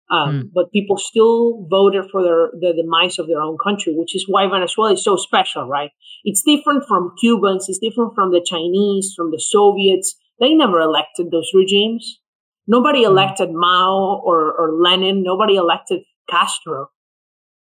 [0.10, 0.50] Um, mm.
[0.54, 4.46] But people still voted for their, the demise of their own country, which is why
[4.48, 5.92] Venezuela is so special, right?
[6.26, 10.16] It's different from Cubans, it's different from the Chinese, from the Soviets.
[10.40, 12.20] They never elected those regimes.
[12.68, 13.12] Nobody hmm.
[13.12, 13.56] elected mm.
[13.56, 15.24] Mao or, or Lenin.
[15.24, 16.90] Nobody elected Castro.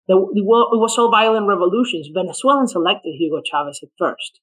[0.09, 2.09] it was all violent revolutions.
[2.15, 4.41] Venezuelans elected Hugo Chavez at first.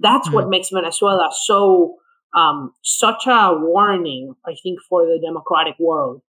[0.00, 0.34] That's mm.
[0.34, 1.96] what makes Venezuela so
[2.34, 6.22] um, such a warning, I think, for the democratic world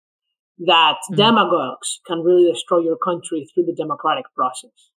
[0.59, 4.91] that mm demagogues can really destroy your country through the democratic process.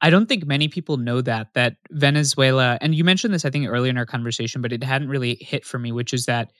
[0.00, 3.68] I don't think many people know that that Venezuela and you mentioned this I think
[3.68, 6.50] earlier in our conversation but it hadn't really hit for me which is that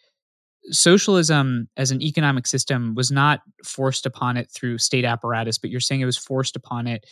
[0.71, 5.81] socialism as an economic system was not forced upon it through state apparatus but you're
[5.81, 7.05] saying it was forced upon it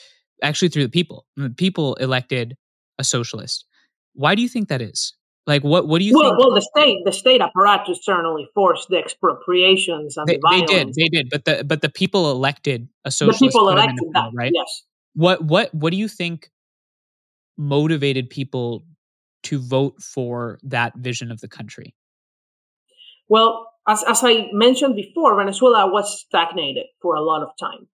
[0.43, 1.27] actually through the people.
[1.37, 2.57] The people elected
[2.99, 3.65] a socialist.
[4.15, 5.15] Why do you think that is?
[5.47, 5.87] Like what?
[5.89, 6.39] What do you well, think?
[6.39, 10.71] Well, the state, the state apparatus certainly forced the expropriations and they, the violence.
[10.71, 13.41] They did, they did, but the but the people elected a socialist.
[13.41, 14.53] The people elected that, right?
[14.55, 14.83] Yes.
[15.15, 16.51] What what what do you think
[17.59, 18.87] motivated people
[19.45, 21.95] to vote for that vision of the country?
[23.29, 27.87] Well, as as I mentioned before, Venezuela was stagnated for a lot of time.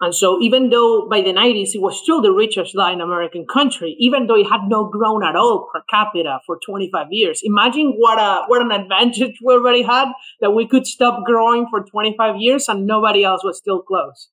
[0.00, 3.96] And so even though by the 90s it was still the richest Latin American country,
[3.98, 8.18] even though it had not grown at all per capita for 25 years, imagine what
[8.18, 10.08] a what an advantage we already had
[10.40, 14.28] that we could stop growing for 25 years and nobody else was still close.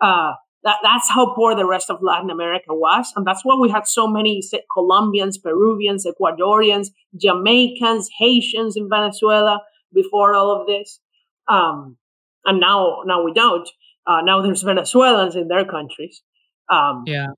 [0.00, 0.32] Uh,
[0.64, 3.12] that, that's how poor the rest of Latin America was.
[3.16, 9.60] And that's why we had so many say, Colombians, Peruvians, Ecuadorians, Jamaicans, Haitians in Venezuela
[9.92, 11.00] before all of this.
[11.48, 11.96] Um,
[12.44, 13.68] and now, now we don't.
[14.08, 16.22] Uh, now there's Venezuelans in their countries.
[16.72, 17.28] Um, yeah.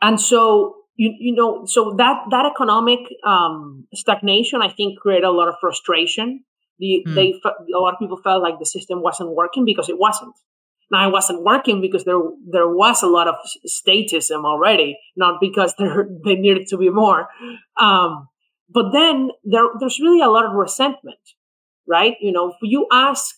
[0.00, 5.30] And so you you know so that that economic um, stagnation I think created a
[5.30, 6.44] lot of frustration.
[6.78, 7.14] The, mm.
[7.14, 10.34] They a lot of people felt like the system wasn't working because it wasn't.
[10.90, 13.34] Now it wasn't working because there there was a lot of
[13.66, 17.28] statism already, not because there they needed to be more.
[17.80, 18.28] Um,
[18.70, 21.20] but then there there's really a lot of resentment,
[21.86, 22.14] right?
[22.20, 23.34] You know, if you ask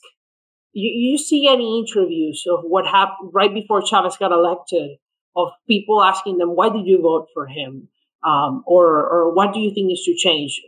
[0.73, 4.99] you, you see any interviews of what happened right before Chavez got elected
[5.37, 7.89] of people asking them, why did you vote for him?
[8.27, 10.61] Um, or, or what do you think needs to change?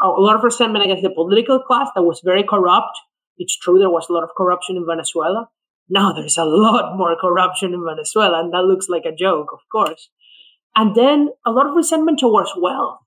[0.00, 2.96] A lot of resentment against the political class that was very corrupt.
[3.38, 5.48] It's true there was a lot of corruption in Venezuela.
[5.88, 9.60] Now there's a lot more corruption in Venezuela, and that looks like a joke, of
[9.70, 10.10] course.
[10.76, 13.00] And then a lot of resentment towards wealth.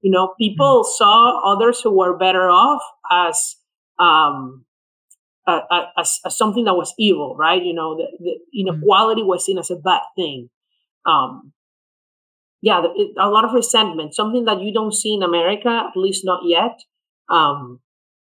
[0.00, 0.96] You know, people mm-hmm.
[0.96, 3.56] saw others who were better off as
[3.98, 4.64] um,
[5.46, 7.62] as, as, something that was evil, right?
[7.62, 10.50] You know, the, the inequality was seen as a bad thing.
[11.04, 11.52] Um,
[12.60, 16.24] yeah, it, a lot of resentment, something that you don't see in America, at least
[16.24, 16.78] not yet.
[17.28, 17.80] Um,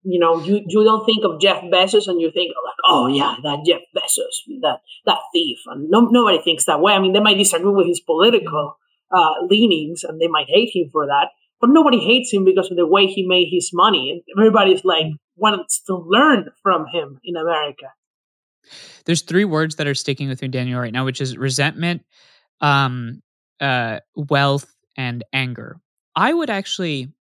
[0.03, 3.35] you know, you, you don't think of Jeff Bezos and you think like, oh yeah,
[3.43, 6.93] that Jeff Bezos, that that thief, and no, nobody thinks that way.
[6.93, 8.77] I mean, they might disagree with his political
[9.11, 12.77] uh, leanings and they might hate him for that, but nobody hates him because of
[12.77, 14.11] the way he made his money.
[14.11, 17.85] And everybody's like, wants to learn from him in America.
[19.05, 22.03] There's three words that are sticking with me, Daniel, right now, which is resentment,
[22.59, 23.21] um,
[23.61, 25.79] uh, wealth, and anger.
[26.15, 27.13] I would actually,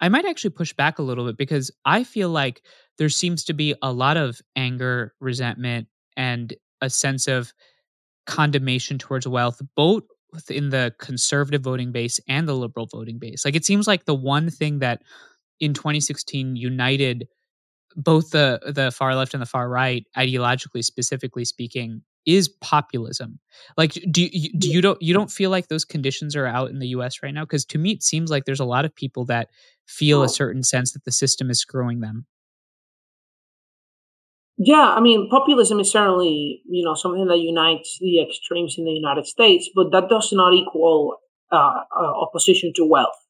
[0.00, 2.62] I might actually push back a little bit because I feel like
[2.98, 7.52] there seems to be a lot of anger, resentment, and a sense of
[8.26, 10.04] condemnation towards wealth, both
[10.48, 13.44] in the conservative voting base and the liberal voting base.
[13.44, 15.02] Like it seems like the one thing that
[15.60, 17.26] in 2016 united
[17.96, 23.38] both the the far left and the far right ideologically specifically speaking is populism.
[23.76, 26.78] Like do you do you don't you don't feel like those conditions are out in
[26.78, 27.44] the US right now?
[27.44, 29.48] Because to me it seems like there's a lot of people that
[29.86, 32.26] feel a certain sense that the system is screwing them
[34.58, 38.92] yeah i mean populism is certainly you know something that unites the extremes in the
[38.92, 41.16] united states but that does not equal
[41.50, 43.26] uh, uh, opposition to wealth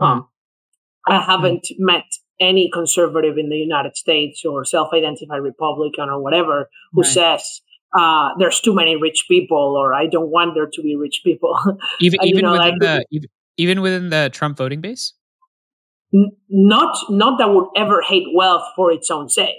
[0.00, 0.06] mm.
[0.06, 0.28] um,
[1.06, 1.30] i hmm.
[1.30, 1.76] haven't mm.
[1.78, 2.04] met
[2.40, 7.10] any conservative in the United States or self-identified Republican or whatever who right.
[7.10, 7.60] says
[7.96, 11.58] uh, there's too many rich people or I don't want there to be rich people.
[12.00, 15.12] Even even know, within like, the even within the Trump voting base.
[16.14, 19.56] N- not not that would ever hate wealth for its own sake.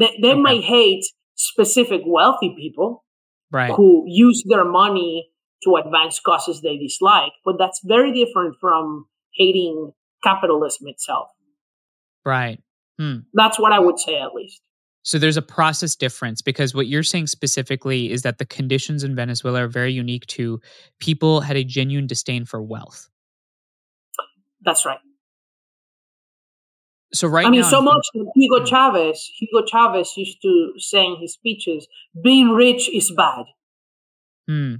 [0.00, 0.40] They they okay.
[0.40, 1.04] might hate
[1.36, 3.04] specific wealthy people
[3.52, 3.72] right.
[3.72, 5.30] who use their money
[5.64, 9.92] to advance causes they dislike, but that's very different from hating
[10.24, 11.28] capitalism itself.
[12.24, 12.60] Right.
[12.98, 13.18] Hmm.
[13.34, 14.60] That's what I would say, at least.
[15.02, 19.14] So there's a process difference because what you're saying specifically is that the conditions in
[19.14, 20.60] Venezuela are very unique to
[20.98, 23.08] people had a genuine disdain for wealth.
[24.62, 24.98] That's right.
[27.12, 28.64] So right I mean, now, so much Hugo.
[28.64, 29.30] Chavez.
[29.38, 31.88] Hugo Chavez used to say in his speeches,
[32.22, 33.46] "Being rich is bad."
[34.46, 34.74] Hmm.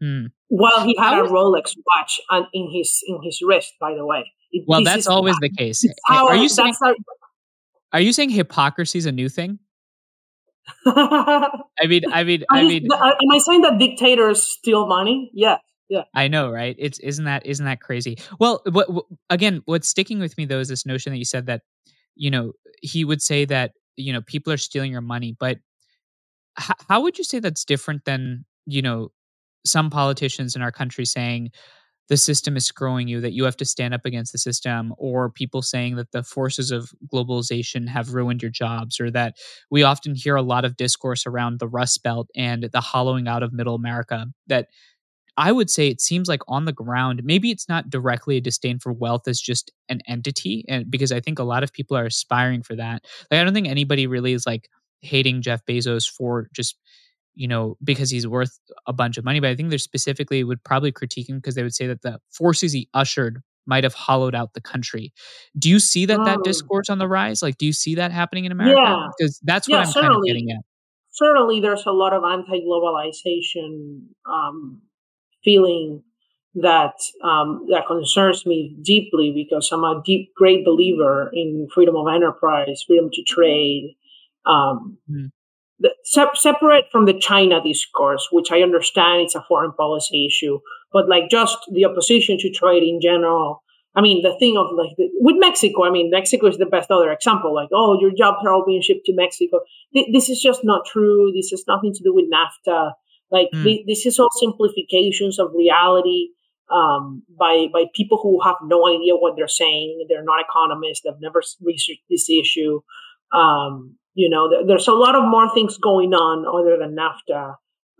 [0.00, 0.26] Hmm.
[0.48, 2.20] While he had a Rolex watch
[2.52, 4.30] in his in his wrist, by the way.
[4.66, 5.84] Well, that's always the case.
[6.06, 6.74] How, are you saying?
[6.82, 6.94] Our,
[7.92, 9.58] are you saying hypocrisy is a new thing?
[10.86, 12.88] I mean, I mean, I mean.
[12.92, 15.30] Am I saying that dictators steal money?
[15.34, 15.58] Yeah,
[15.90, 16.04] yeah.
[16.14, 16.76] I know, right?
[16.78, 18.18] It's isn't that isn't that crazy?
[18.40, 21.46] Well, what, what, again, what's sticking with me though is this notion that you said
[21.46, 21.62] that,
[22.16, 25.58] you know, he would say that you know people are stealing your money, but
[26.58, 29.10] h- how would you say that's different than you know
[29.66, 31.50] some politicians in our country saying,
[32.08, 35.30] the system is screwing you, that you have to stand up against the system, or
[35.30, 39.36] people saying that the forces of globalization have ruined your jobs, or that
[39.70, 43.42] we often hear a lot of discourse around the Rust Belt and the hollowing out
[43.42, 44.26] of middle America.
[44.48, 44.68] That
[45.40, 48.78] I would say it seems like on the ground, maybe it's not directly a disdain
[48.78, 52.04] for wealth as just an entity, and because I think a lot of people are
[52.04, 53.06] aspiring for that.
[53.30, 54.68] Like I don't think anybody really is like
[55.00, 56.76] hating Jeff Bezos for just
[57.34, 59.40] you know, because he's worth a bunch of money.
[59.40, 62.20] But I think they're specifically would probably critique him because they would say that the
[62.30, 65.14] forces he ushered might have hollowed out the country.
[65.58, 67.40] Do you see that that discourse on the rise?
[67.40, 68.80] Like, do you see that happening in America?
[68.82, 70.08] Yeah, because that's what yeah, I'm certainly.
[70.08, 70.64] kind of getting at.
[71.12, 74.82] Certainly, there's a lot of anti-globalization um,
[75.44, 76.02] feeling
[76.54, 82.06] that um, that concerns me deeply because I'm a deep, great believer in freedom of
[82.12, 83.96] enterprise, freedom to trade.
[84.46, 85.30] Um, mm
[85.80, 90.60] the, se- separate from the China discourse, which I understand it's a foreign policy issue,
[90.92, 93.62] but like just the opposition to trade in general.
[93.96, 96.90] I mean, the thing of like the, with Mexico, I mean, Mexico is the best
[96.90, 97.52] other example.
[97.52, 99.60] Like, oh, your jobs are all being shipped to Mexico.
[99.92, 101.32] Th- this is just not true.
[101.34, 102.92] This has nothing to do with NAFTA.
[103.30, 103.62] Like, mm.
[103.64, 106.28] th- this is all simplifications of reality
[106.70, 110.06] um, by by people who have no idea what they're saying.
[110.08, 111.02] They're not economists.
[111.04, 112.80] They've never researched this issue.
[113.32, 117.54] Um, you know, there's a lot of more things going on other than NAFTA.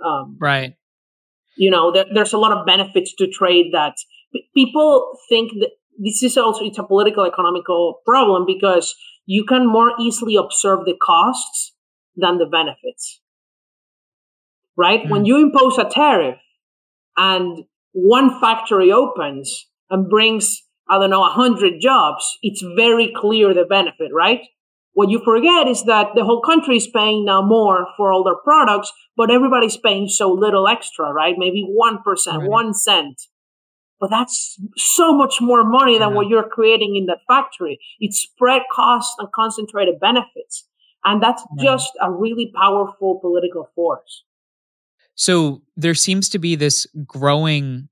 [0.04, 0.74] Um, right.
[1.56, 3.94] You know, there's a lot of benefits to trade that
[4.54, 8.94] people think that this is also it's a political economical problem because
[9.26, 11.74] you can more easily observe the costs
[12.16, 13.19] than the benefits.
[14.80, 15.02] Right?
[15.04, 15.10] Mm.
[15.10, 16.38] When you impose a tariff
[17.16, 23.52] and one factory opens and brings, I don't know, a hundred jobs, it's very clear
[23.52, 24.40] the benefit, right?
[24.94, 28.40] What you forget is that the whole country is paying now more for all their
[28.42, 31.34] products, but everybody's paying so little extra, right?
[31.36, 32.48] Maybe 1%, right.
[32.48, 33.20] 1 cent.
[34.00, 36.16] But that's so much more money than yeah.
[36.16, 37.78] what you're creating in that factory.
[38.00, 40.66] It's spread costs and concentrated benefits.
[41.04, 41.64] And that's yeah.
[41.64, 44.24] just a really powerful political force.
[45.14, 47.88] So there seems to be this growing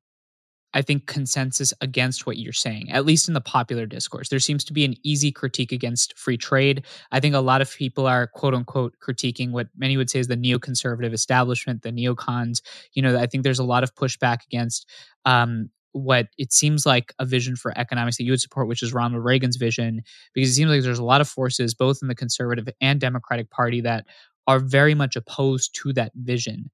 [0.75, 4.29] I think, consensus against what you're saying, at least in the popular discourse.
[4.29, 6.85] There seems to be an easy critique against free trade.
[7.11, 10.29] I think a lot of people are, quote unquote, critiquing what many would say is
[10.29, 12.61] the neoconservative establishment, the neocons.
[12.93, 14.87] You know, I think there's a lot of pushback against
[15.25, 18.93] um, what it seems like a vision for economics that you would support, which is
[18.93, 20.03] Ronald Reagan's vision,
[20.35, 23.51] because it seems like there's a lot of forces, both in the conservative and Democratic
[23.51, 24.05] Party, that
[24.47, 26.71] are very much opposed to that vision.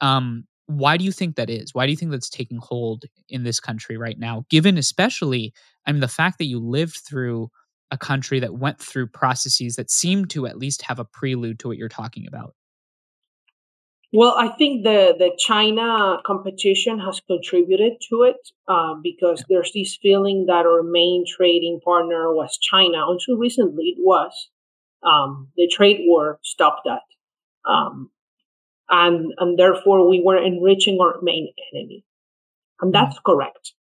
[0.00, 1.74] Um, why do you think that is?
[1.74, 4.44] Why do you think that's taking hold in this country right now?
[4.50, 5.52] Given especially,
[5.86, 7.50] I mean, the fact that you lived through
[7.90, 11.68] a country that went through processes that seem to at least have a prelude to
[11.68, 12.54] what you're talking about.
[14.12, 19.98] Well, I think the the China competition has contributed to it uh, because there's this
[20.02, 23.06] feeling that our main trading partner was China.
[23.08, 24.48] Until recently, it was.
[25.02, 27.02] Um, the trade war stopped that,
[27.70, 28.10] um,
[28.90, 32.04] and and therefore we were enriching our main enemy,
[32.80, 33.22] and that's mm.
[33.24, 33.72] correct.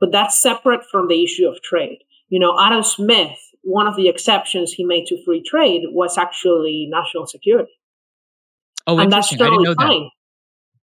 [0.00, 1.98] But that's separate from the issue of trade.
[2.28, 6.88] You know, Adam Smith, one of the exceptions he made to free trade was actually
[6.90, 7.72] national security
[8.86, 10.02] Oh, and that's totally fine.
[10.02, 10.10] That.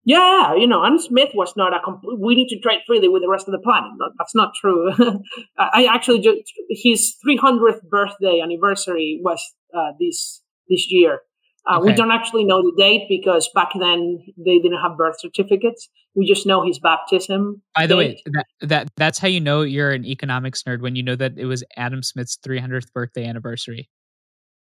[0.04, 2.18] Yeah, you know, Adam Smith was not a complete.
[2.18, 3.90] We need to trade freely with the rest of the planet.
[3.96, 4.90] No, that's not true.
[5.58, 9.42] I actually just his 300th birthday anniversary was
[9.76, 11.20] uh, this this year.
[11.68, 11.86] Uh, okay.
[11.86, 15.88] We don't actually know the date because back then they didn't have birth certificates.
[16.14, 17.60] We just know his baptism.
[17.74, 17.98] By the date.
[17.98, 21.32] way, that, that that's how you know you're an economics nerd when you know that
[21.36, 23.90] it was Adam Smith's 300th birthday anniversary.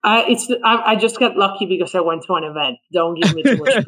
[0.03, 2.79] Uh, it's I, I, just got lucky because I went to an event.
[2.93, 3.73] Don't give me too much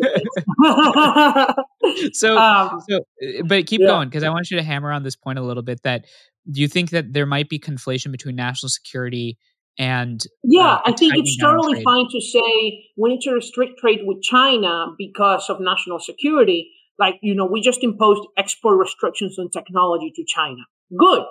[2.13, 3.87] so, um, so, uh, but keep yeah.
[3.87, 5.81] going because I want you to hammer on this point a little bit.
[5.85, 6.07] That
[6.51, 9.39] do you think that there might be conflation between national security
[9.79, 14.01] and yeah, uh, I think it's totally fine to say we need to restrict trade
[14.03, 16.71] with China because of national security.
[16.99, 20.63] Like you know, we just imposed export restrictions on technology to China.
[20.99, 21.23] Good.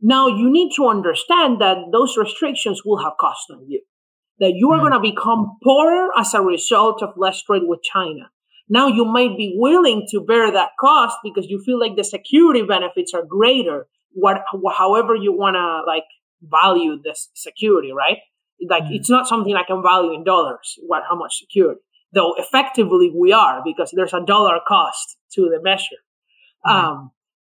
[0.00, 3.82] Now you need to understand that those restrictions will have cost on you
[4.42, 4.80] that you are mm.
[4.80, 8.30] going to become poorer as a result of less trade with China.
[8.68, 12.62] Now you might be willing to bear that cost because you feel like the security
[12.62, 13.86] benefits are greater.
[14.12, 14.42] What,
[14.76, 16.04] however you want to like
[16.42, 18.18] value this security, right?
[18.68, 18.92] Like mm.
[18.92, 20.78] it's not something I can value in dollars.
[20.86, 21.80] What, how much security?
[22.12, 26.02] Though effectively we are because there's a dollar cost to the measure.
[26.66, 26.70] Mm.
[26.70, 27.10] Um,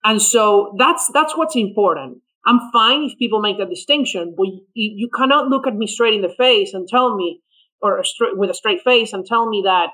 [0.04, 2.18] and so that's, that's what's important.
[2.46, 6.14] I'm fine if people make that distinction, but you, you cannot look at me straight
[6.14, 7.42] in the face and tell me,
[7.82, 9.92] or a straight, with a straight face and tell me that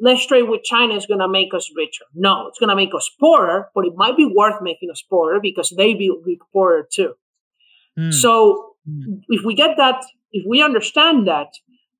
[0.00, 2.04] less trade with China is going to make us richer.
[2.14, 5.38] No, it's going to make us poorer, but it might be worth making us poorer
[5.40, 7.14] because they will be poorer too.
[7.98, 8.12] Mm.
[8.12, 9.20] So mm.
[9.28, 11.48] if we get that, if we understand that,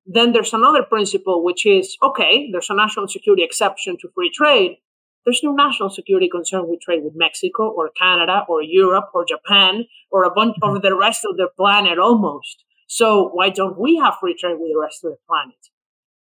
[0.05, 4.77] then there's another principle, which is okay, there's a national security exception to free trade,
[5.25, 9.85] there's no national security concern with trade with Mexico or Canada or Europe or Japan
[10.11, 12.63] or a bunch of the rest of the planet almost.
[12.87, 15.55] So why don't we have free trade with the rest of the planet?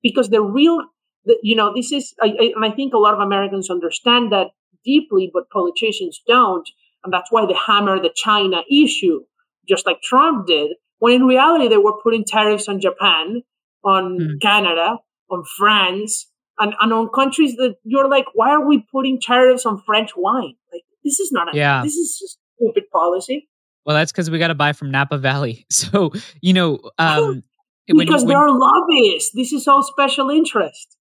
[0.02, 0.82] Because the real,
[1.26, 4.32] the, you know, this is, I, I, and I think a lot of Americans understand
[4.32, 4.52] that
[4.86, 6.68] deeply, but politicians don't.
[7.04, 9.22] And that's why they hammer the China issue,
[9.68, 13.42] just like Trump did, when in reality they were putting tariffs on Japan,
[13.84, 14.42] on mm.
[14.42, 14.98] Canada,
[15.30, 19.82] on France, and, and on countries that you're like, why are we putting tariffs on
[19.86, 20.56] French wine?
[20.72, 21.82] Like, this is not a, yeah.
[21.84, 23.50] this is just stupid policy.
[23.86, 25.66] Well, that's because we got to buy from Napa Valley.
[25.72, 26.12] So,
[26.42, 27.44] you know, um,
[27.88, 29.32] because when, they're lobbyists.
[29.36, 30.95] This is all special interest.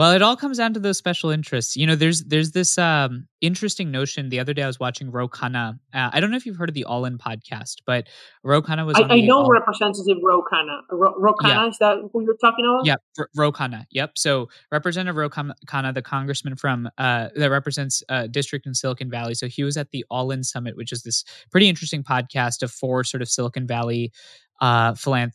[0.00, 1.76] Well, it all comes down to those special interests.
[1.76, 4.30] You know, there's there's this um, interesting notion.
[4.30, 5.78] The other day, I was watching Ro Khanna.
[5.92, 8.06] Uh, I don't know if you've heard of the All In podcast, but
[8.42, 8.96] Ro Khanna was.
[8.96, 10.80] I, I know All- Representative Ro Khanna.
[10.90, 11.68] Ro, Ro Khanna yeah.
[11.68, 12.86] is that who you're talking about?
[12.86, 13.84] Yeah, R- Ro Khanna.
[13.90, 14.12] Yep.
[14.16, 19.34] So Representative Ro Khanna, the congressman from uh, that represents uh, district in Silicon Valley.
[19.34, 22.70] So he was at the All In Summit, which is this pretty interesting podcast of
[22.70, 24.12] four sort of Silicon Valley
[24.60, 24.94] uh,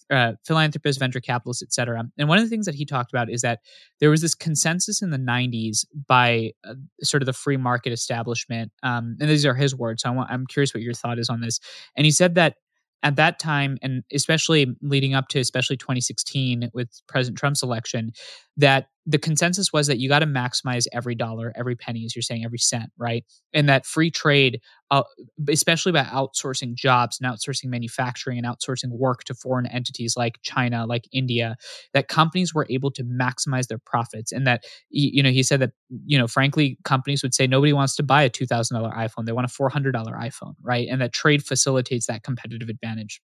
[0.09, 2.03] uh, philanthropists, venture capitalists, et cetera.
[2.17, 3.59] And one of the things that he talked about is that
[3.99, 8.71] there was this consensus in the 90s by uh, sort of the free market establishment.
[8.83, 10.03] Um, and these are his words.
[10.03, 11.59] So I want, I'm curious what your thought is on this.
[11.95, 12.55] And he said that
[13.03, 18.11] at that time, and especially leading up to especially 2016 with President Trump's election,
[18.57, 22.23] that the consensus was that you got to maximize every dollar, every penny, as you're
[22.23, 23.23] saying, every cent, right?
[23.53, 25.03] And that free trade, uh,
[25.47, 30.87] especially by outsourcing jobs and outsourcing manufacturing and outsourcing work to foreign entities like China,
[30.87, 31.55] like India,
[31.93, 34.31] that companies were able to maximize their profits.
[34.31, 35.71] And that, you know, he said that,
[36.05, 39.25] you know, frankly, companies would say nobody wants to buy a $2,000 iPhone.
[39.25, 40.87] They want a $400 iPhone, right?
[40.89, 43.21] And that trade facilitates that competitive advantage.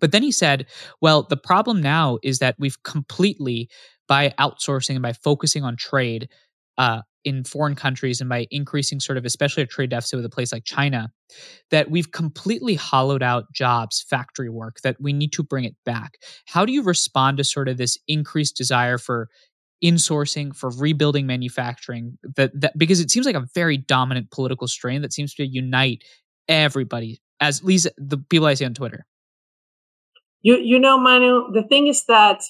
[0.00, 0.66] But then he said,
[1.00, 3.68] well, the problem now is that we've completely
[4.08, 6.28] by outsourcing and by focusing on trade
[6.78, 10.30] uh, in foreign countries and by increasing sort of especially a trade deficit with a
[10.30, 11.10] place like China,
[11.70, 16.18] that we've completely hollowed out jobs, factory work, that we need to bring it back.
[16.46, 19.28] How do you respond to sort of this increased desire for
[19.82, 22.18] insourcing, for rebuilding manufacturing?
[22.36, 26.04] That, that because it seems like a very dominant political strain that seems to unite
[26.46, 29.06] everybody, as at least the people I see on Twitter.
[30.42, 32.42] You you know, Manu, the thing is that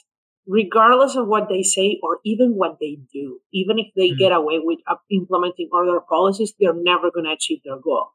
[0.47, 4.19] regardless of what they say or even what they do, even if they mm-hmm.
[4.19, 8.11] get away with uh, implementing other policies, they're never going to achieve their goal.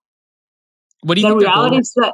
[1.01, 1.41] What do you the think?
[1.41, 2.13] The reality is that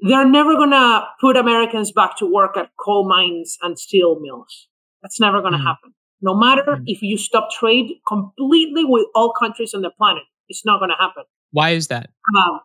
[0.00, 4.68] they're never going to put Americans back to work at coal mines and steel mills.
[5.02, 5.66] That's never going to mm-hmm.
[5.66, 5.94] happen.
[6.20, 6.84] No matter mm-hmm.
[6.86, 10.96] if you stop trade completely with all countries on the planet, it's not going to
[10.98, 11.24] happen.
[11.52, 12.10] Why is that?
[12.36, 12.60] Um,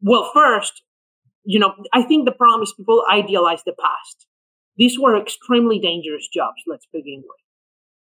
[0.00, 0.82] well, first,
[1.44, 4.26] you know, I think the problem is people idealize the past.
[4.76, 6.62] These were extremely dangerous jobs.
[6.66, 7.40] Let's begin with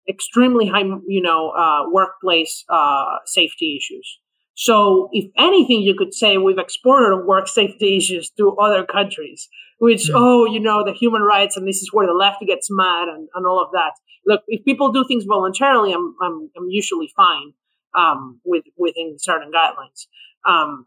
[0.09, 4.19] extremely high, you know, uh, workplace uh, safety issues.
[4.55, 9.49] So, if anything, you could say we've exported work safety issues to other countries,
[9.79, 13.09] which, oh, you know, the human rights, and this is where the left gets mad
[13.09, 13.93] and, and all of that.
[14.27, 17.53] Look, if people do things voluntarily, I'm, I'm, I'm usually fine
[17.97, 20.07] um, with within certain guidelines.
[20.45, 20.87] Um,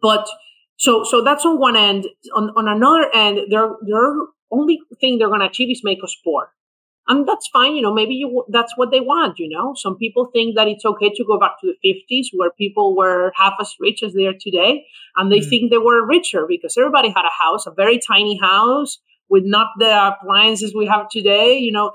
[0.00, 0.28] but
[0.76, 2.08] so so that's on one end.
[2.34, 4.14] On on another end, there their
[4.50, 6.52] only thing they're going to achieve is make us poor
[7.10, 9.74] and that's fine you know maybe you that's what they want you know?
[9.74, 13.32] Some people think that it's okay to go back to the 50s where people were
[13.34, 14.86] half as rich as they are today
[15.16, 15.48] and they mm.
[15.48, 18.98] think they were richer because everybody had a house a very tiny house
[19.28, 21.92] with not the appliances we have today you know?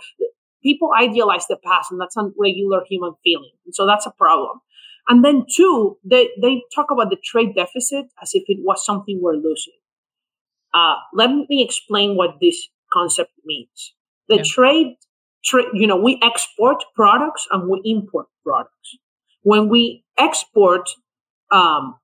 [0.63, 4.59] People idealize the past and that's a regular human feeling and so that's a problem.
[5.07, 9.19] And then two they, they talk about the trade deficit as if it was something
[9.21, 9.79] we're losing
[10.75, 13.93] uh, let me explain what this concept means
[14.27, 14.43] the yeah.
[14.45, 14.95] trade,
[15.43, 18.97] tra- you know, we export products and we import products.
[19.43, 20.89] When we export
[21.51, 21.95] um,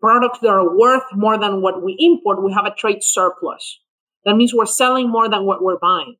[0.00, 3.80] products that are worth more than what we import, we have a trade surplus.
[4.24, 6.16] That means we're selling more than what we're buying.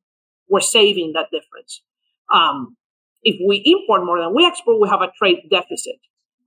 [0.47, 1.81] We're saving that difference.
[2.33, 2.77] Um,
[3.23, 5.99] if we import more than we export, we have a trade deficit.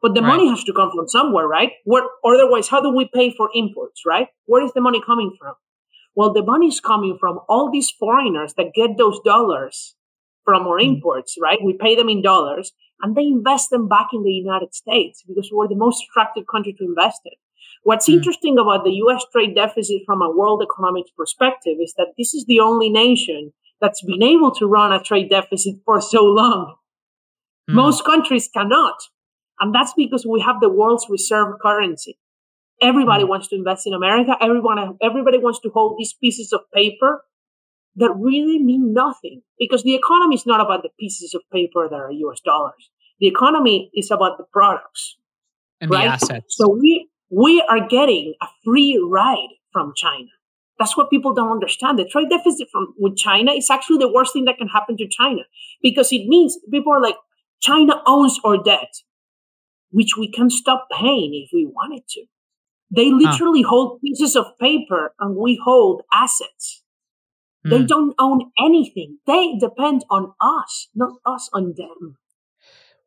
[0.02, 0.28] But the right.
[0.28, 1.72] money has to come from somewhere, right?
[1.84, 4.28] Where, otherwise, how do we pay for imports, right?
[4.46, 5.54] Where is the money coming from?
[6.14, 9.94] Well, the money is coming from all these foreigners that get those dollars
[10.44, 10.94] from our hmm.
[10.94, 11.58] imports, right?
[11.62, 12.72] We pay them in dollars
[13.02, 16.74] and they invest them back in the United States because we're the most attractive country
[16.78, 17.32] to invest in.
[17.82, 18.14] What's mm.
[18.14, 22.44] interesting about the US trade deficit from a world economics perspective is that this is
[22.46, 26.76] the only nation that's been able to run a trade deficit for so long.
[27.70, 27.74] Mm.
[27.74, 28.96] Most countries cannot.
[29.60, 32.18] And that's because we have the world's reserve currency.
[32.82, 33.30] Everybody mm-hmm.
[33.30, 34.36] wants to invest in America.
[34.40, 37.24] Everyone, everybody wants to hold these pieces of paper
[37.96, 41.96] that really mean nothing because the economy is not about the pieces of paper that
[41.96, 42.90] are US dollars.
[43.20, 45.16] The economy is about the products
[45.80, 46.04] and right?
[46.04, 46.56] the assets.
[46.56, 50.28] So we, we are getting a free ride from China.
[50.78, 51.98] That's what people don't understand.
[51.98, 55.06] The trade deficit from with China is actually the worst thing that can happen to
[55.06, 55.42] China
[55.82, 57.16] because it means people are like,
[57.60, 58.88] China owns our debt,
[59.90, 62.24] which we can stop paying if we wanted to.
[62.94, 66.82] They literally hold pieces of paper and we hold assets.
[67.62, 67.86] They hmm.
[67.86, 69.18] don't own anything.
[69.26, 72.16] They depend on us, not us on them.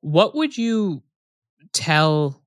[0.02, 1.02] What would you
[1.74, 2.42] tell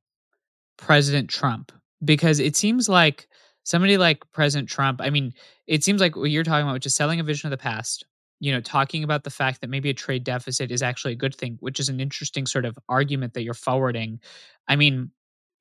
[0.76, 1.72] President Trump?
[2.04, 3.26] Because it seems like
[3.64, 5.34] somebody like President Trump, I mean,
[5.66, 8.04] it seems like what you're talking about, which is selling a vision of the past,
[8.40, 11.34] you know, talking about the fact that maybe a trade deficit is actually a good
[11.34, 14.20] thing, which is an interesting sort of argument that you're forwarding.
[14.68, 15.10] I mean,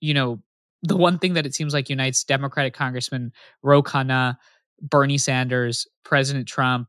[0.01, 0.41] you know,
[0.83, 3.31] the one thing that it seems like unites Democratic Congressman
[3.63, 4.37] Ro Khanna,
[4.81, 6.87] Bernie Sanders, President Trump,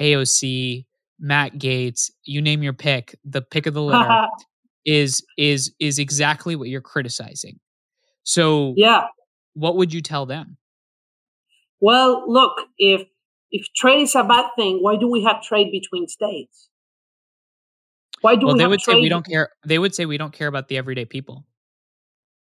[0.00, 0.86] AOC,
[1.18, 4.26] Matt Gaetz, you name your pick, the pick of the litter
[4.84, 7.58] is is is exactly what you're criticizing.
[8.22, 9.04] So yeah,
[9.54, 10.56] what would you tell them?
[11.80, 13.06] Well, look, if
[13.54, 16.68] if trade is a bad thing, why do we have trade between states?
[18.20, 19.50] Why do well, we they would say we don't care.
[19.64, 21.46] They would say we don't care about the everyday people.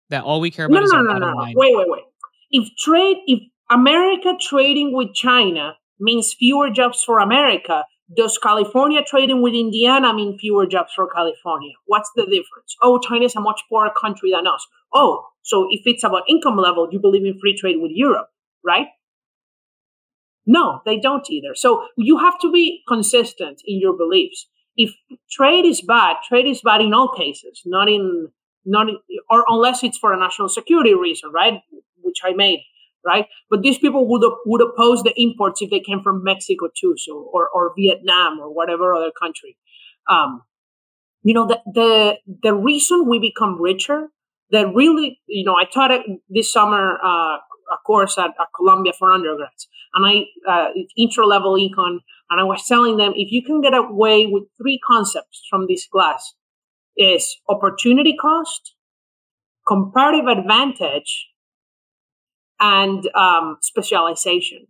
[0.09, 1.51] That all we care about no, is no, our no, no, no.
[1.53, 2.03] Wait, wait, wait.
[2.51, 3.39] If trade, if
[3.69, 7.83] America trading with China means fewer jobs for America,
[8.15, 11.73] does California trading with Indiana mean fewer jobs for California?
[11.87, 12.77] What's the difference?
[12.81, 14.65] Oh, China is a much poorer country than us.
[14.93, 18.29] Oh, so if it's about income level, you believe in free trade with Europe,
[18.63, 18.87] right?
[20.45, 21.55] No, they don't either.
[21.55, 24.47] So you have to be consistent in your beliefs.
[24.77, 24.93] If
[25.31, 28.29] trade is bad, trade is bad in all cases, not in
[28.65, 28.87] not
[29.29, 31.61] or unless it's for a national security reason, right?
[32.01, 32.61] Which I made,
[33.05, 33.27] right?
[33.49, 37.29] But these people would would oppose the imports if they came from Mexico too, so
[37.33, 39.57] or or Vietnam or whatever other country.
[40.09, 40.43] Um,
[41.23, 44.09] you know, the the the reason we become richer,
[44.51, 47.37] that really, you know, I taught it this summer uh,
[47.71, 51.99] a course at, at Columbia for undergrads, and I uh, intro level econ,
[52.29, 55.87] and I was telling them if you can get away with three concepts from this
[55.87, 56.33] class
[56.97, 58.73] is opportunity cost,
[59.67, 61.27] comparative advantage,
[62.59, 64.67] and um, specialization.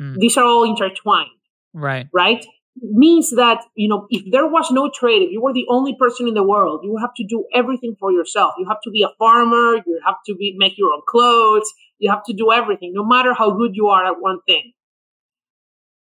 [0.00, 0.16] Mm.
[0.18, 1.30] These are all intertwined.
[1.74, 2.08] Right.
[2.12, 2.46] Right?
[2.80, 6.28] Means that, you know, if there was no trade, if you were the only person
[6.28, 8.54] in the world, you have to do everything for yourself.
[8.58, 11.68] You have to be a farmer, you have to be make your own clothes,
[11.98, 14.72] you have to do everything, no matter how good you are at one thing.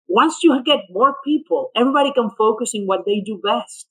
[0.07, 3.87] Once you get more people, everybody can focus in what they do best.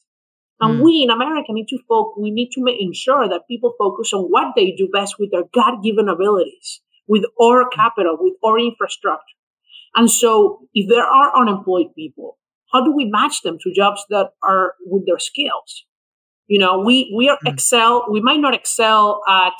[0.61, 0.85] And mm.
[0.85, 4.25] we in America need to focus, we need to make, ensure that people focus on
[4.25, 9.25] what they do best with their God given abilities, with our capital, with our infrastructure.
[9.95, 12.37] And so if there are unemployed people,
[12.73, 15.87] how do we match them to jobs that are with their skills?
[16.47, 17.53] You know, we, we are mm.
[17.53, 19.55] excel, we might not excel at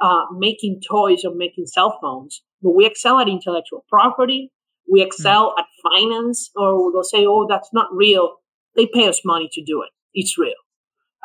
[0.00, 4.52] uh, making toys or making cell phones, but we excel at intellectual property.
[4.90, 5.60] We excel mm.
[5.60, 8.36] at finance, or they'll say, "Oh, that's not real."
[8.76, 9.90] They pay us money to do it.
[10.14, 10.52] It's real.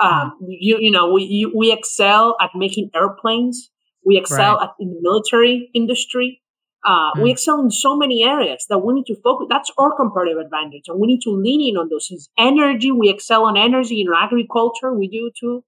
[0.01, 0.47] Um, mm.
[0.47, 3.69] you, you know, we you, we excel at making airplanes.
[4.05, 4.63] We excel right.
[4.63, 6.41] at in the military industry.
[6.83, 7.23] Uh, mm.
[7.23, 9.47] We excel in so many areas that we need to focus.
[9.49, 12.09] That's our comparative advantage, and we need to lean in on those.
[12.09, 12.91] Is energy.
[12.91, 14.93] We excel on energy in agriculture.
[14.93, 15.63] We do too.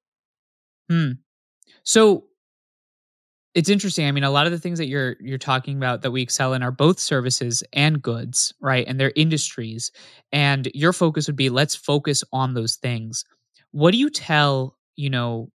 [0.90, 1.12] Hmm.
[1.84, 2.26] So
[3.56, 4.08] it's interesting.
[4.08, 6.54] I mean, a lot of the things that you're you're talking about that we excel
[6.54, 8.86] in are both services and goods, right?
[8.88, 9.92] And they're industries.
[10.32, 13.26] And your focus would be let's focus on those things.
[13.72, 15.50] What do you tell, you know,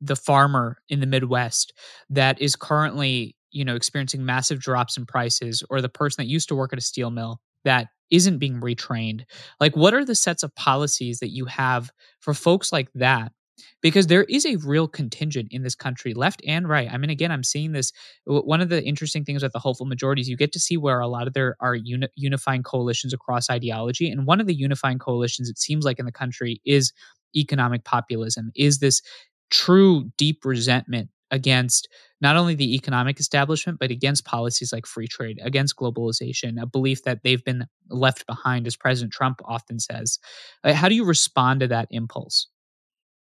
[0.00, 1.72] the farmer in the Midwest
[2.10, 6.48] that is currently, you know, experiencing massive drops in prices or the person that used
[6.48, 9.22] to work at a steel mill that isn't being retrained?
[9.60, 13.32] Like what are the sets of policies that you have for folks like that
[13.80, 16.88] because there is a real contingent in this country, left and right.
[16.90, 17.92] I mean, again, I'm seeing this.
[18.26, 21.08] One of the interesting things with the hopeful majorities, you get to see where a
[21.08, 24.10] lot of there are uni- unifying coalitions across ideology.
[24.10, 26.92] And one of the unifying coalitions, it seems like in the country, is
[27.36, 29.02] economic populism, is this
[29.50, 31.88] true deep resentment against
[32.20, 37.02] not only the economic establishment, but against policies like free trade, against globalization, a belief
[37.02, 40.18] that they've been left behind, as President Trump often says.
[40.62, 42.46] Uh, how do you respond to that impulse?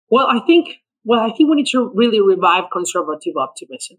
[0.10, 3.98] Well, I think well, I think we need to really revive conservative optimism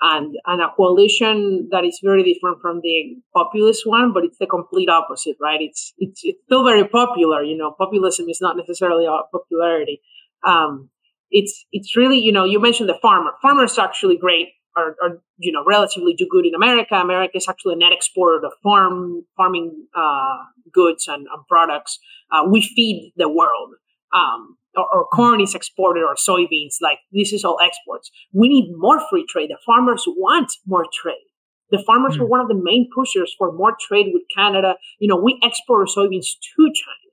[0.00, 4.46] and and a coalition that is very different from the populist one, but it's the
[4.46, 5.60] complete opposite, right?
[5.60, 7.74] It's it's it's still very popular, you know.
[7.78, 10.00] Populism is not necessarily popularity.
[10.44, 10.90] Um,
[11.30, 13.32] it's it's really you know you mentioned the farmer.
[13.42, 16.94] Farmers are actually great, are, are you know relatively do good in America.
[16.94, 20.38] America is actually a net exporter of farm farming uh,
[20.72, 21.98] goods and, and products.
[22.32, 23.74] Uh, we feed the world.
[24.14, 26.76] Um, or, or, corn is exported or soybeans.
[26.80, 28.10] Like this is all exports.
[28.32, 29.50] We need more free trade.
[29.50, 31.26] The farmers want more trade.
[31.70, 32.20] The farmers mm.
[32.20, 34.76] were one of the main pushers for more trade with Canada.
[34.98, 37.10] You know, we export soybeans to China.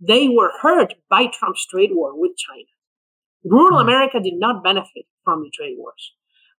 [0.00, 2.66] They were hurt by Trump's trade war with China.
[3.44, 3.82] Rural mm.
[3.82, 6.12] America did not benefit from the trade wars.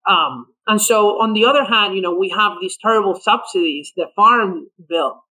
[0.08, 4.06] Um, and so, on the other hand, you know, we have these terrible subsidies, the
[4.14, 5.24] farm bill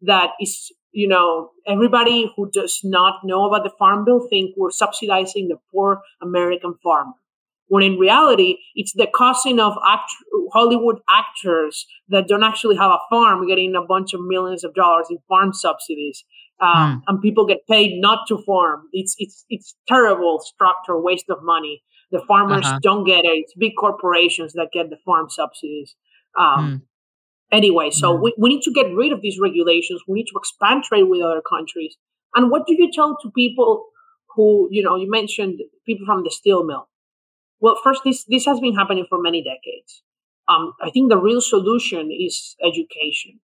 [0.00, 4.70] that is you know, everybody who does not know about the farm bill think we're
[4.70, 7.12] subsidizing the poor American farmer.
[7.68, 10.12] When in reality, it's the cousin of act-
[10.52, 15.06] Hollywood actors that don't actually have a farm getting a bunch of millions of dollars
[15.08, 16.24] in farm subsidies.
[16.60, 17.02] Um, mm.
[17.08, 18.82] And people get paid not to farm.
[18.92, 21.82] It's, it's, it's terrible structure, waste of money.
[22.10, 22.80] The farmers uh-huh.
[22.82, 23.28] don't get it.
[23.28, 25.94] It's big corporations that get the farm subsidies.
[26.38, 26.82] Um, mm
[27.52, 27.90] anyway.
[27.90, 30.02] So we, we need to get rid of these regulations.
[30.08, 31.96] We need to expand trade with other countries.
[32.34, 33.84] And what do you tell to people
[34.34, 36.88] who, you know, you mentioned people from the steel mill?
[37.60, 40.02] Well, first, this, this has been happening for many decades.
[40.48, 43.38] Um, I think the real solution is education.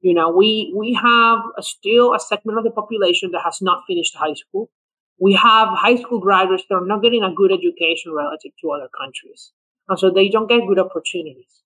[0.00, 3.84] You know, we, we have a, still a segment of the population that has not
[3.86, 4.70] finished high school.
[5.18, 8.88] We have high school graduates that are not getting a good education relative to other
[8.98, 9.52] countries.
[9.88, 11.63] And so they don't get good opportunities.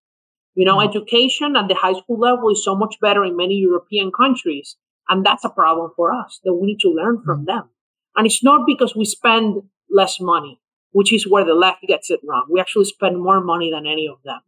[0.58, 0.88] You know, mm-hmm.
[0.88, 4.74] education at the high school level is so much better in many European countries.
[5.08, 7.58] And that's a problem for us that we need to learn from mm-hmm.
[7.58, 7.68] them.
[8.16, 12.18] And it's not because we spend less money, which is where the left gets it
[12.26, 12.48] wrong.
[12.50, 14.40] We actually spend more money than any of them.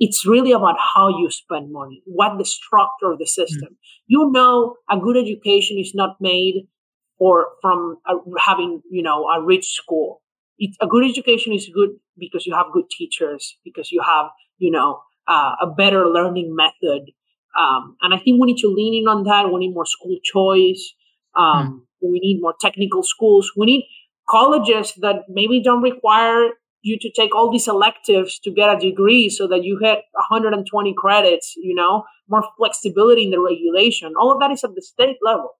[0.00, 3.68] It's really about how you spend money, what the structure of the system.
[3.74, 4.08] Mm-hmm.
[4.08, 6.66] You know, a good education is not made
[7.18, 10.20] or from a, having, you know, a rich school.
[10.58, 14.26] It, a good education is good because you have good teachers, because you have,
[14.58, 17.10] you know, uh, a better learning method.
[17.58, 19.52] Um, and I think we need to lean in on that.
[19.52, 20.94] We need more school choice.
[21.36, 22.10] Um, mm.
[22.10, 23.50] We need more technical schools.
[23.56, 23.84] We need
[24.28, 26.50] colleges that maybe don't require
[26.82, 30.94] you to take all these electives to get a degree so that you hit 120
[30.96, 34.12] credits, you know, more flexibility in the regulation.
[34.18, 35.50] All of that is at the state level.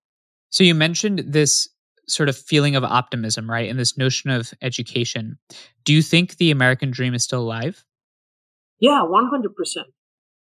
[0.50, 1.68] So you mentioned this
[2.06, 3.68] sort of feeling of optimism, right?
[3.68, 5.38] And this notion of education.
[5.84, 7.84] Do you think the American dream is still alive?
[8.80, 9.48] Yeah, 100%.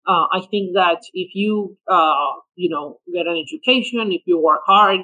[0.06, 4.60] Uh, I think that if you, uh, you know, get an education, if you work
[4.66, 5.00] hard,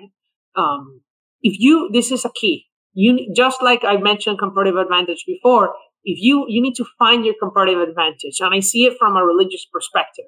[0.54, 1.00] um,
[1.42, 2.66] if you, this is a key.
[2.94, 5.74] You just like I mentioned comparative advantage before.
[6.04, 9.24] If you you need to find your comparative advantage, and I see it from a
[9.24, 10.26] religious perspective.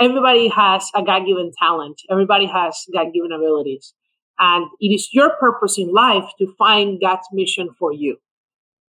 [0.00, 2.00] Everybody has a God given talent.
[2.10, 3.92] Everybody has God given abilities,
[4.38, 8.16] and it is your purpose in life to find God's mission for you.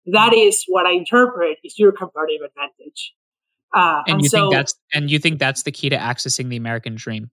[0.07, 3.12] That is what I interpret is your comparative advantage.
[3.77, 6.49] Uh, and, and, you so, think that's and you think that's the key to accessing
[6.49, 7.31] the American dream.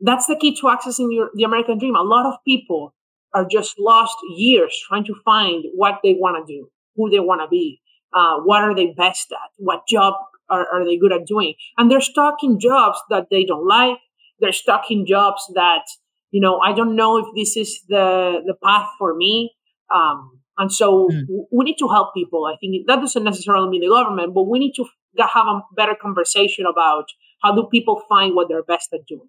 [0.00, 1.96] That's the key to accessing your, the American dream.
[1.96, 2.94] A lot of people
[3.32, 7.40] are just lost years trying to find what they want to do, who they want
[7.40, 7.80] to be,
[8.12, 10.14] uh, what are they best at, what job
[10.50, 13.96] are, are they good at doing, and they're stuck in jobs that they don't like.
[14.38, 15.84] They're stuck in jobs that
[16.30, 19.54] you know I don't know if this is the the path for me.
[19.94, 21.24] Um, and so mm.
[21.50, 22.44] we need to help people.
[22.44, 24.84] I think that doesn't necessarily mean the government, but we need to
[25.18, 27.04] have a better conversation about
[27.42, 29.28] how do people find what they're best at doing.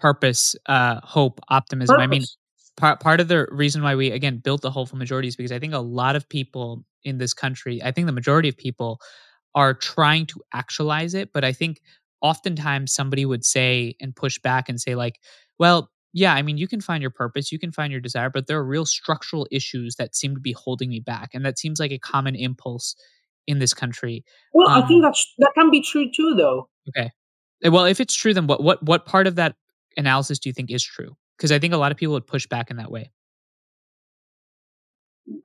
[0.00, 1.96] Purpose, uh, hope, optimism.
[1.96, 2.04] Purpose.
[2.04, 2.24] I mean,
[2.76, 5.58] part part of the reason why we again built the hopeful majority is because I
[5.58, 9.00] think a lot of people in this country, I think the majority of people
[9.54, 11.80] are trying to actualize it, but I think
[12.22, 15.18] oftentimes somebody would say and push back and say like,
[15.58, 18.46] well, yeah, I mean, you can find your purpose, you can find your desire, but
[18.46, 21.78] there are real structural issues that seem to be holding me back, and that seems
[21.78, 22.96] like a common impulse
[23.50, 24.24] in this country.
[24.54, 26.68] Well, um, I think that that's that can be true too, though.
[26.88, 27.10] Okay.
[27.64, 29.56] Eh, well, if it's true, then what what what part of that
[29.96, 31.16] analysis do you think is true?
[31.36, 33.10] Because I think a lot of people would push back in that way.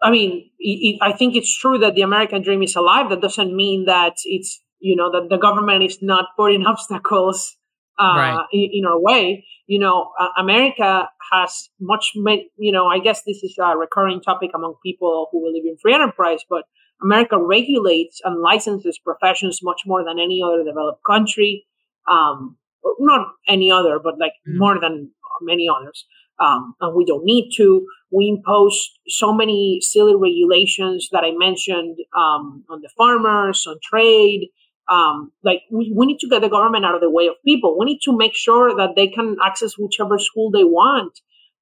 [0.01, 3.10] I mean, it, I think it's true that the American dream is alive.
[3.10, 7.56] That doesn't mean that it's you know that the government is not putting obstacles
[7.99, 8.45] uh, right.
[8.51, 9.45] in, in, our way.
[9.68, 14.51] You know, uh, America has much, you know, I guess this is a recurring topic
[14.53, 16.64] among people who live in free enterprise, but
[17.02, 21.66] America regulates and licenses professions much more than any other developed country.
[22.10, 22.58] Um,
[23.00, 24.58] not any other, but like mm.
[24.58, 26.06] more than many others.
[26.39, 27.86] Um, and we don't need to.
[28.12, 34.50] We impose so many silly regulations that I mentioned um, on the farmers, on trade.
[34.89, 37.78] Um, like we, we need to get the government out of the way of people.
[37.80, 41.20] We need to make sure that they can access whichever school they want.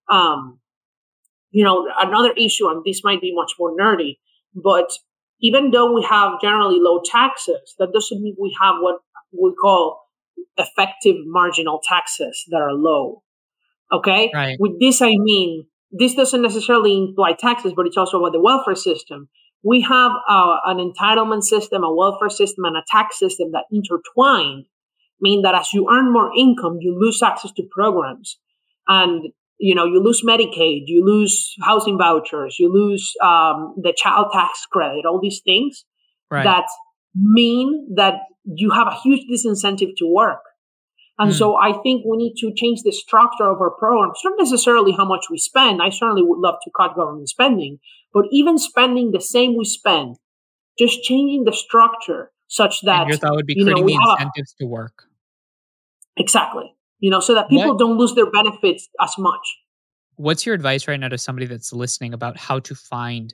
[0.09, 0.59] Um,
[1.51, 4.17] you know, another issue, and this might be much more nerdy,
[4.55, 4.91] but
[5.43, 9.01] even though we have generally low taxes, that doesn't mean we have what
[9.33, 9.99] we call
[10.57, 13.21] effective marginal taxes that are low.
[13.91, 14.31] Okay.
[14.33, 14.57] Right.
[14.59, 18.75] With this, I mean, this doesn't necessarily imply taxes, but it's also about the welfare
[18.75, 19.27] system.
[19.63, 24.65] We have uh, an entitlement system, a welfare system, and a tax system that intertwined
[25.21, 28.37] mean that as you earn more income, you lose access to programs.
[28.87, 29.31] And
[29.63, 34.65] you know, you lose Medicaid, you lose housing vouchers, you lose um, the child tax
[34.69, 35.85] credit, all these things
[36.29, 36.43] right.
[36.43, 36.65] that
[37.15, 40.41] mean that you have a huge disincentive to work.
[41.17, 41.37] And mm.
[41.37, 45.05] so I think we need to change the structure of our programs, not necessarily how
[45.05, 45.81] much we spend.
[45.81, 47.77] I certainly would love to cut government spending,
[48.13, 50.17] but even spending the same we spend,
[50.77, 54.55] just changing the structure such that and your thought would be creating know, the incentives
[54.59, 55.03] to work.
[56.17, 59.57] Exactly you know, so that people what, don't lose their benefits as much.
[60.15, 63.33] What's your advice right now to somebody that's listening about how to find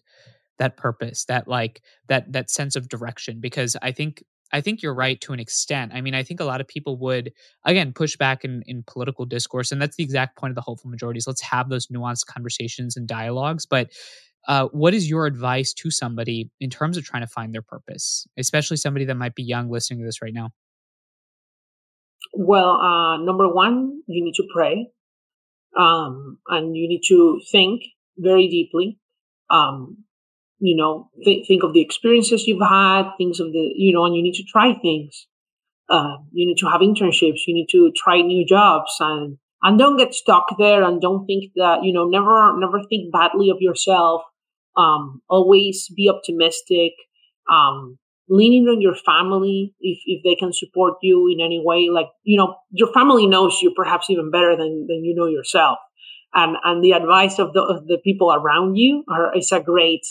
[0.58, 3.40] that purpose, that like that that sense of direction?
[3.40, 5.92] Because I think I think you're right to an extent.
[5.94, 7.32] I mean, I think a lot of people would
[7.64, 10.90] again push back in, in political discourse, and that's the exact point of the hopeful
[10.90, 11.28] majorities.
[11.28, 13.68] Let's have those nuanced conversations and dialogues.
[13.68, 13.92] But
[14.48, 18.26] uh, what is your advice to somebody in terms of trying to find their purpose,
[18.36, 20.50] especially somebody that might be young listening to this right now?
[22.42, 24.92] Well, uh, number one, you need to pray,
[25.78, 27.82] um, and you need to think
[28.18, 28.98] very deeply.
[29.50, 30.06] Um,
[30.58, 34.16] you know, th- think of the experiences you've had, things of the, you know, and
[34.16, 35.28] you need to try things.
[35.90, 37.42] Uh, you need to have internships.
[37.46, 40.82] You need to try new jobs, and and don't get stuck there.
[40.82, 44.22] And don't think that you know, never never think badly of yourself.
[44.78, 46.94] Um, always be optimistic.
[47.52, 51.90] Um, leaning on your family if, if they can support you in any way.
[51.92, 55.80] Like you know your family knows you perhaps even better than, than you know yourself.
[56.34, 60.06] And and the advice of the, of the people around you are, is a great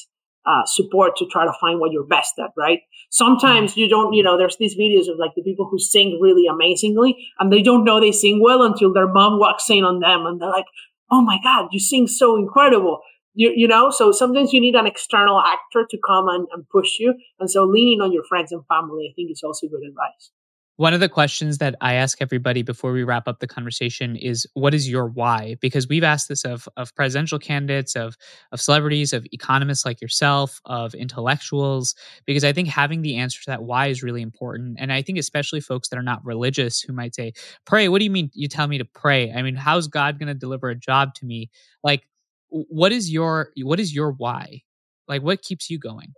[0.44, 2.80] uh, support to try to find what you're best at right?
[3.10, 6.46] Sometimes you don't you know there's these videos of like the people who sing really
[6.46, 10.26] amazingly and they don't know they sing well until their mom walks in on them
[10.26, 10.66] and they're like
[11.10, 13.00] oh my god you sing so incredible
[13.39, 16.99] you, you know, so sometimes you need an external actor to come and, and push
[16.99, 17.14] you.
[17.39, 20.32] And so leaning on your friends and family, I think is also good advice.
[20.74, 24.47] One of the questions that I ask everybody before we wrap up the conversation is
[24.55, 25.57] what is your why?
[25.61, 28.16] Because we've asked this of of presidential candidates, of
[28.51, 31.95] of celebrities, of economists like yourself, of intellectuals,
[32.26, 34.78] because I think having the answer to that why is really important.
[34.80, 37.32] And I think especially folks that are not religious who might say,
[37.64, 39.32] "Pray, what do you mean you tell me to pray?
[39.32, 41.51] I mean, how's God going to deliver a job to me?"
[41.82, 42.05] Like
[42.51, 44.62] what is your what is your why?
[45.07, 46.12] Like what keeps you going?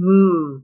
[0.00, 0.58] Hmm.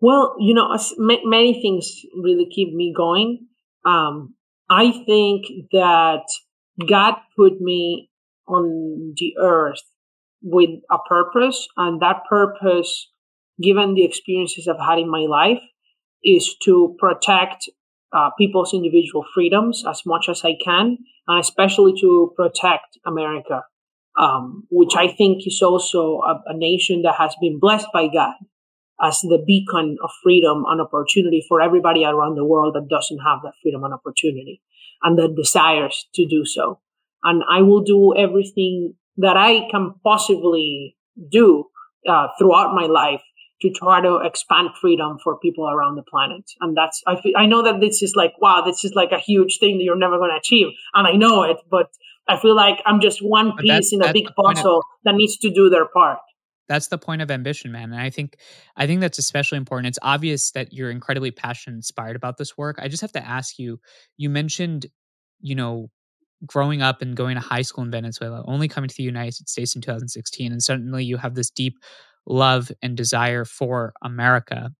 [0.00, 3.46] Well, you know, many things really keep me going.
[3.84, 4.34] Um,
[4.70, 6.22] I think that
[6.88, 8.10] God put me
[8.48, 9.82] on the earth
[10.42, 13.10] with a purpose, and that purpose,
[13.62, 15.60] given the experiences I've had in my life,
[16.24, 17.68] is to protect
[18.12, 20.98] uh, people's individual freedoms as much as I can,
[21.28, 23.64] and especially to protect America,
[24.18, 28.34] um, which I think is also a, a nation that has been blessed by God
[29.02, 33.38] as the beacon of freedom and opportunity for everybody around the world that doesn't have
[33.42, 34.60] that freedom and opportunity
[35.02, 36.80] and that desires to do so.
[37.22, 40.96] And I will do everything that I can possibly
[41.30, 41.64] do
[42.08, 43.22] uh, throughout my life
[43.62, 46.50] to try to expand freedom for people around the planet.
[46.60, 49.18] And that's, I, feel, I know that this is like, wow, this is like a
[49.18, 50.68] huge thing that you're never going to achieve.
[50.94, 51.90] And I know it, but
[52.28, 55.50] I feel like I'm just one piece in a big puzzle of, that needs to
[55.50, 56.18] do their part
[56.70, 58.36] that's the point of ambition man and i think
[58.76, 62.78] i think that's especially important it's obvious that you're incredibly passionate inspired about this work
[62.78, 63.78] i just have to ask you
[64.16, 64.86] you mentioned
[65.40, 65.90] you know
[66.46, 69.74] growing up and going to high school in venezuela only coming to the united states
[69.74, 71.76] in 2016 and suddenly you have this deep
[72.26, 74.70] love and desire for america.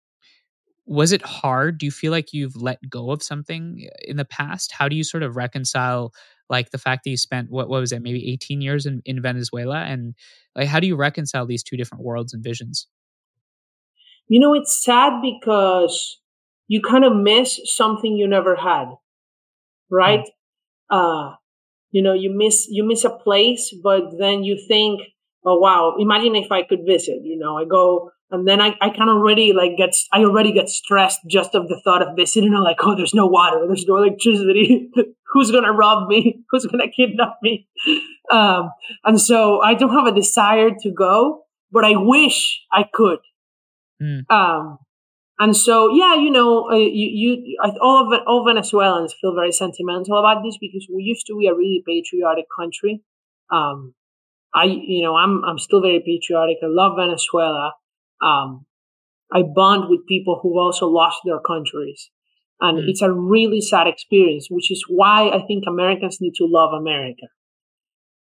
[0.87, 1.79] Was it hard?
[1.79, 4.73] Do you feel like you've let go of something in the past?
[4.73, 6.13] How do you sort of reconcile
[6.49, 9.23] like the fact that you spent what, what was it maybe 18 years in, in
[9.23, 9.83] venezuela?
[9.83, 10.15] And
[10.57, 12.89] like how do you reconcile these two different worlds and visions?
[14.27, 16.19] You know it's sad because
[16.67, 18.87] you kind of miss something you never had
[19.91, 20.29] right?
[20.91, 20.97] Mm.
[20.97, 21.37] uh
[21.91, 25.03] you know you miss you miss a place but then you think
[25.45, 28.91] oh wow imagine if i could visit you know i go and then I, I
[28.91, 32.55] kind of already like get I already get stressed just of the thought of visiting.
[32.55, 34.89] I'm like, oh, there's no water, there's no electricity.
[35.33, 36.45] Who's gonna rob me?
[36.51, 37.69] Who's gonna kidnap me?
[38.31, 38.71] Um,
[39.05, 43.19] and so I don't have a desire to go, but I wish I could.
[44.01, 44.31] Mm.
[44.31, 44.79] Um,
[45.41, 50.17] and so yeah, you know, uh, you, you all of all Venezuelans feel very sentimental
[50.19, 53.03] about this because we used to be a really patriotic country.
[53.51, 53.95] Um,
[54.55, 56.59] I, you know, I'm I'm still very patriotic.
[56.63, 57.73] I love Venezuela
[58.23, 58.67] um,
[59.33, 62.11] I bond with people who've also lost their countries.
[62.61, 62.89] And mm.
[62.89, 67.29] it's a really sad experience, which is why I think Americans need to love America.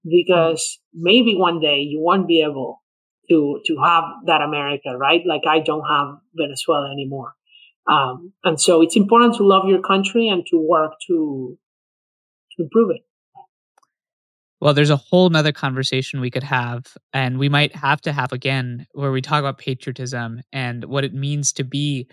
[0.04, 1.02] Because mm.
[1.04, 2.82] maybe one day you won't be able
[3.30, 5.22] to, to have that America, right?
[5.26, 7.34] Like I don't have Venezuela anymore.
[7.88, 11.58] Um, and so it's important to love your country and to work to,
[12.58, 13.02] to improve it.
[14.62, 18.32] Well, there's a whole nother conversation we could have, and we might have to have
[18.32, 22.08] again, where we talk about patriotism and what it means to be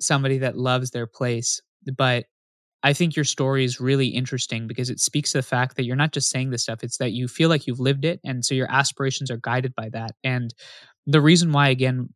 [0.00, 1.60] somebody that loves their place.
[1.96, 2.26] But
[2.82, 5.96] I think your story is really interesting because it speaks to the fact that you're
[5.96, 8.20] not just saying this stuff, it's that you feel like you've lived it.
[8.24, 10.12] And so your aspirations are guided by that.
[10.24, 10.54] And
[11.06, 12.10] the reason why, again,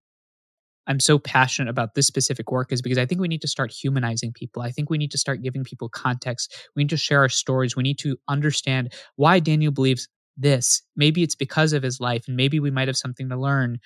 [0.88, 3.70] I'm so passionate about this specific work is because I think we need to start
[3.70, 4.62] humanizing people.
[4.62, 6.56] I think we need to start giving people context.
[6.74, 7.76] We need to share our stories.
[7.76, 10.82] We need to understand why Daniel believes this.
[10.96, 13.78] Maybe it's because of his life, and maybe we might have something to learn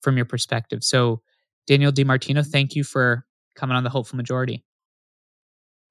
[0.00, 0.84] from your perspective.
[0.84, 1.22] So,
[1.66, 3.24] Daniel DiMartino, thank you for
[3.56, 4.62] coming on the Hopeful Majority.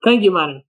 [0.04, 0.60] Thank you, Manu.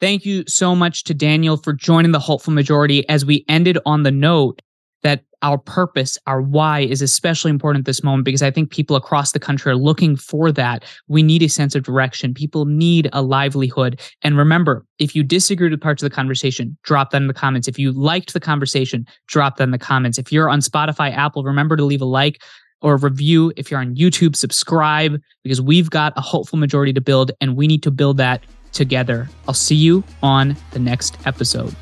[0.00, 4.02] Thank you so much to Daniel for joining the Hopeful Majority as we ended on
[4.02, 4.62] the note
[5.02, 8.96] that our purpose, our why is especially important at this moment because I think people
[8.96, 10.84] across the country are looking for that.
[11.08, 12.34] We need a sense of direction.
[12.34, 14.00] People need a livelihood.
[14.22, 17.68] And remember, if you disagreed with parts of the conversation, drop that in the comments.
[17.68, 20.18] If you liked the conversation, drop that in the comments.
[20.18, 22.42] If you're on Spotify, Apple, remember to leave a like
[22.82, 23.52] or a review.
[23.56, 27.66] If you're on YouTube, subscribe because we've got a hopeful majority to build and we
[27.66, 29.28] need to build that together.
[29.48, 31.74] I'll see you on the next episode.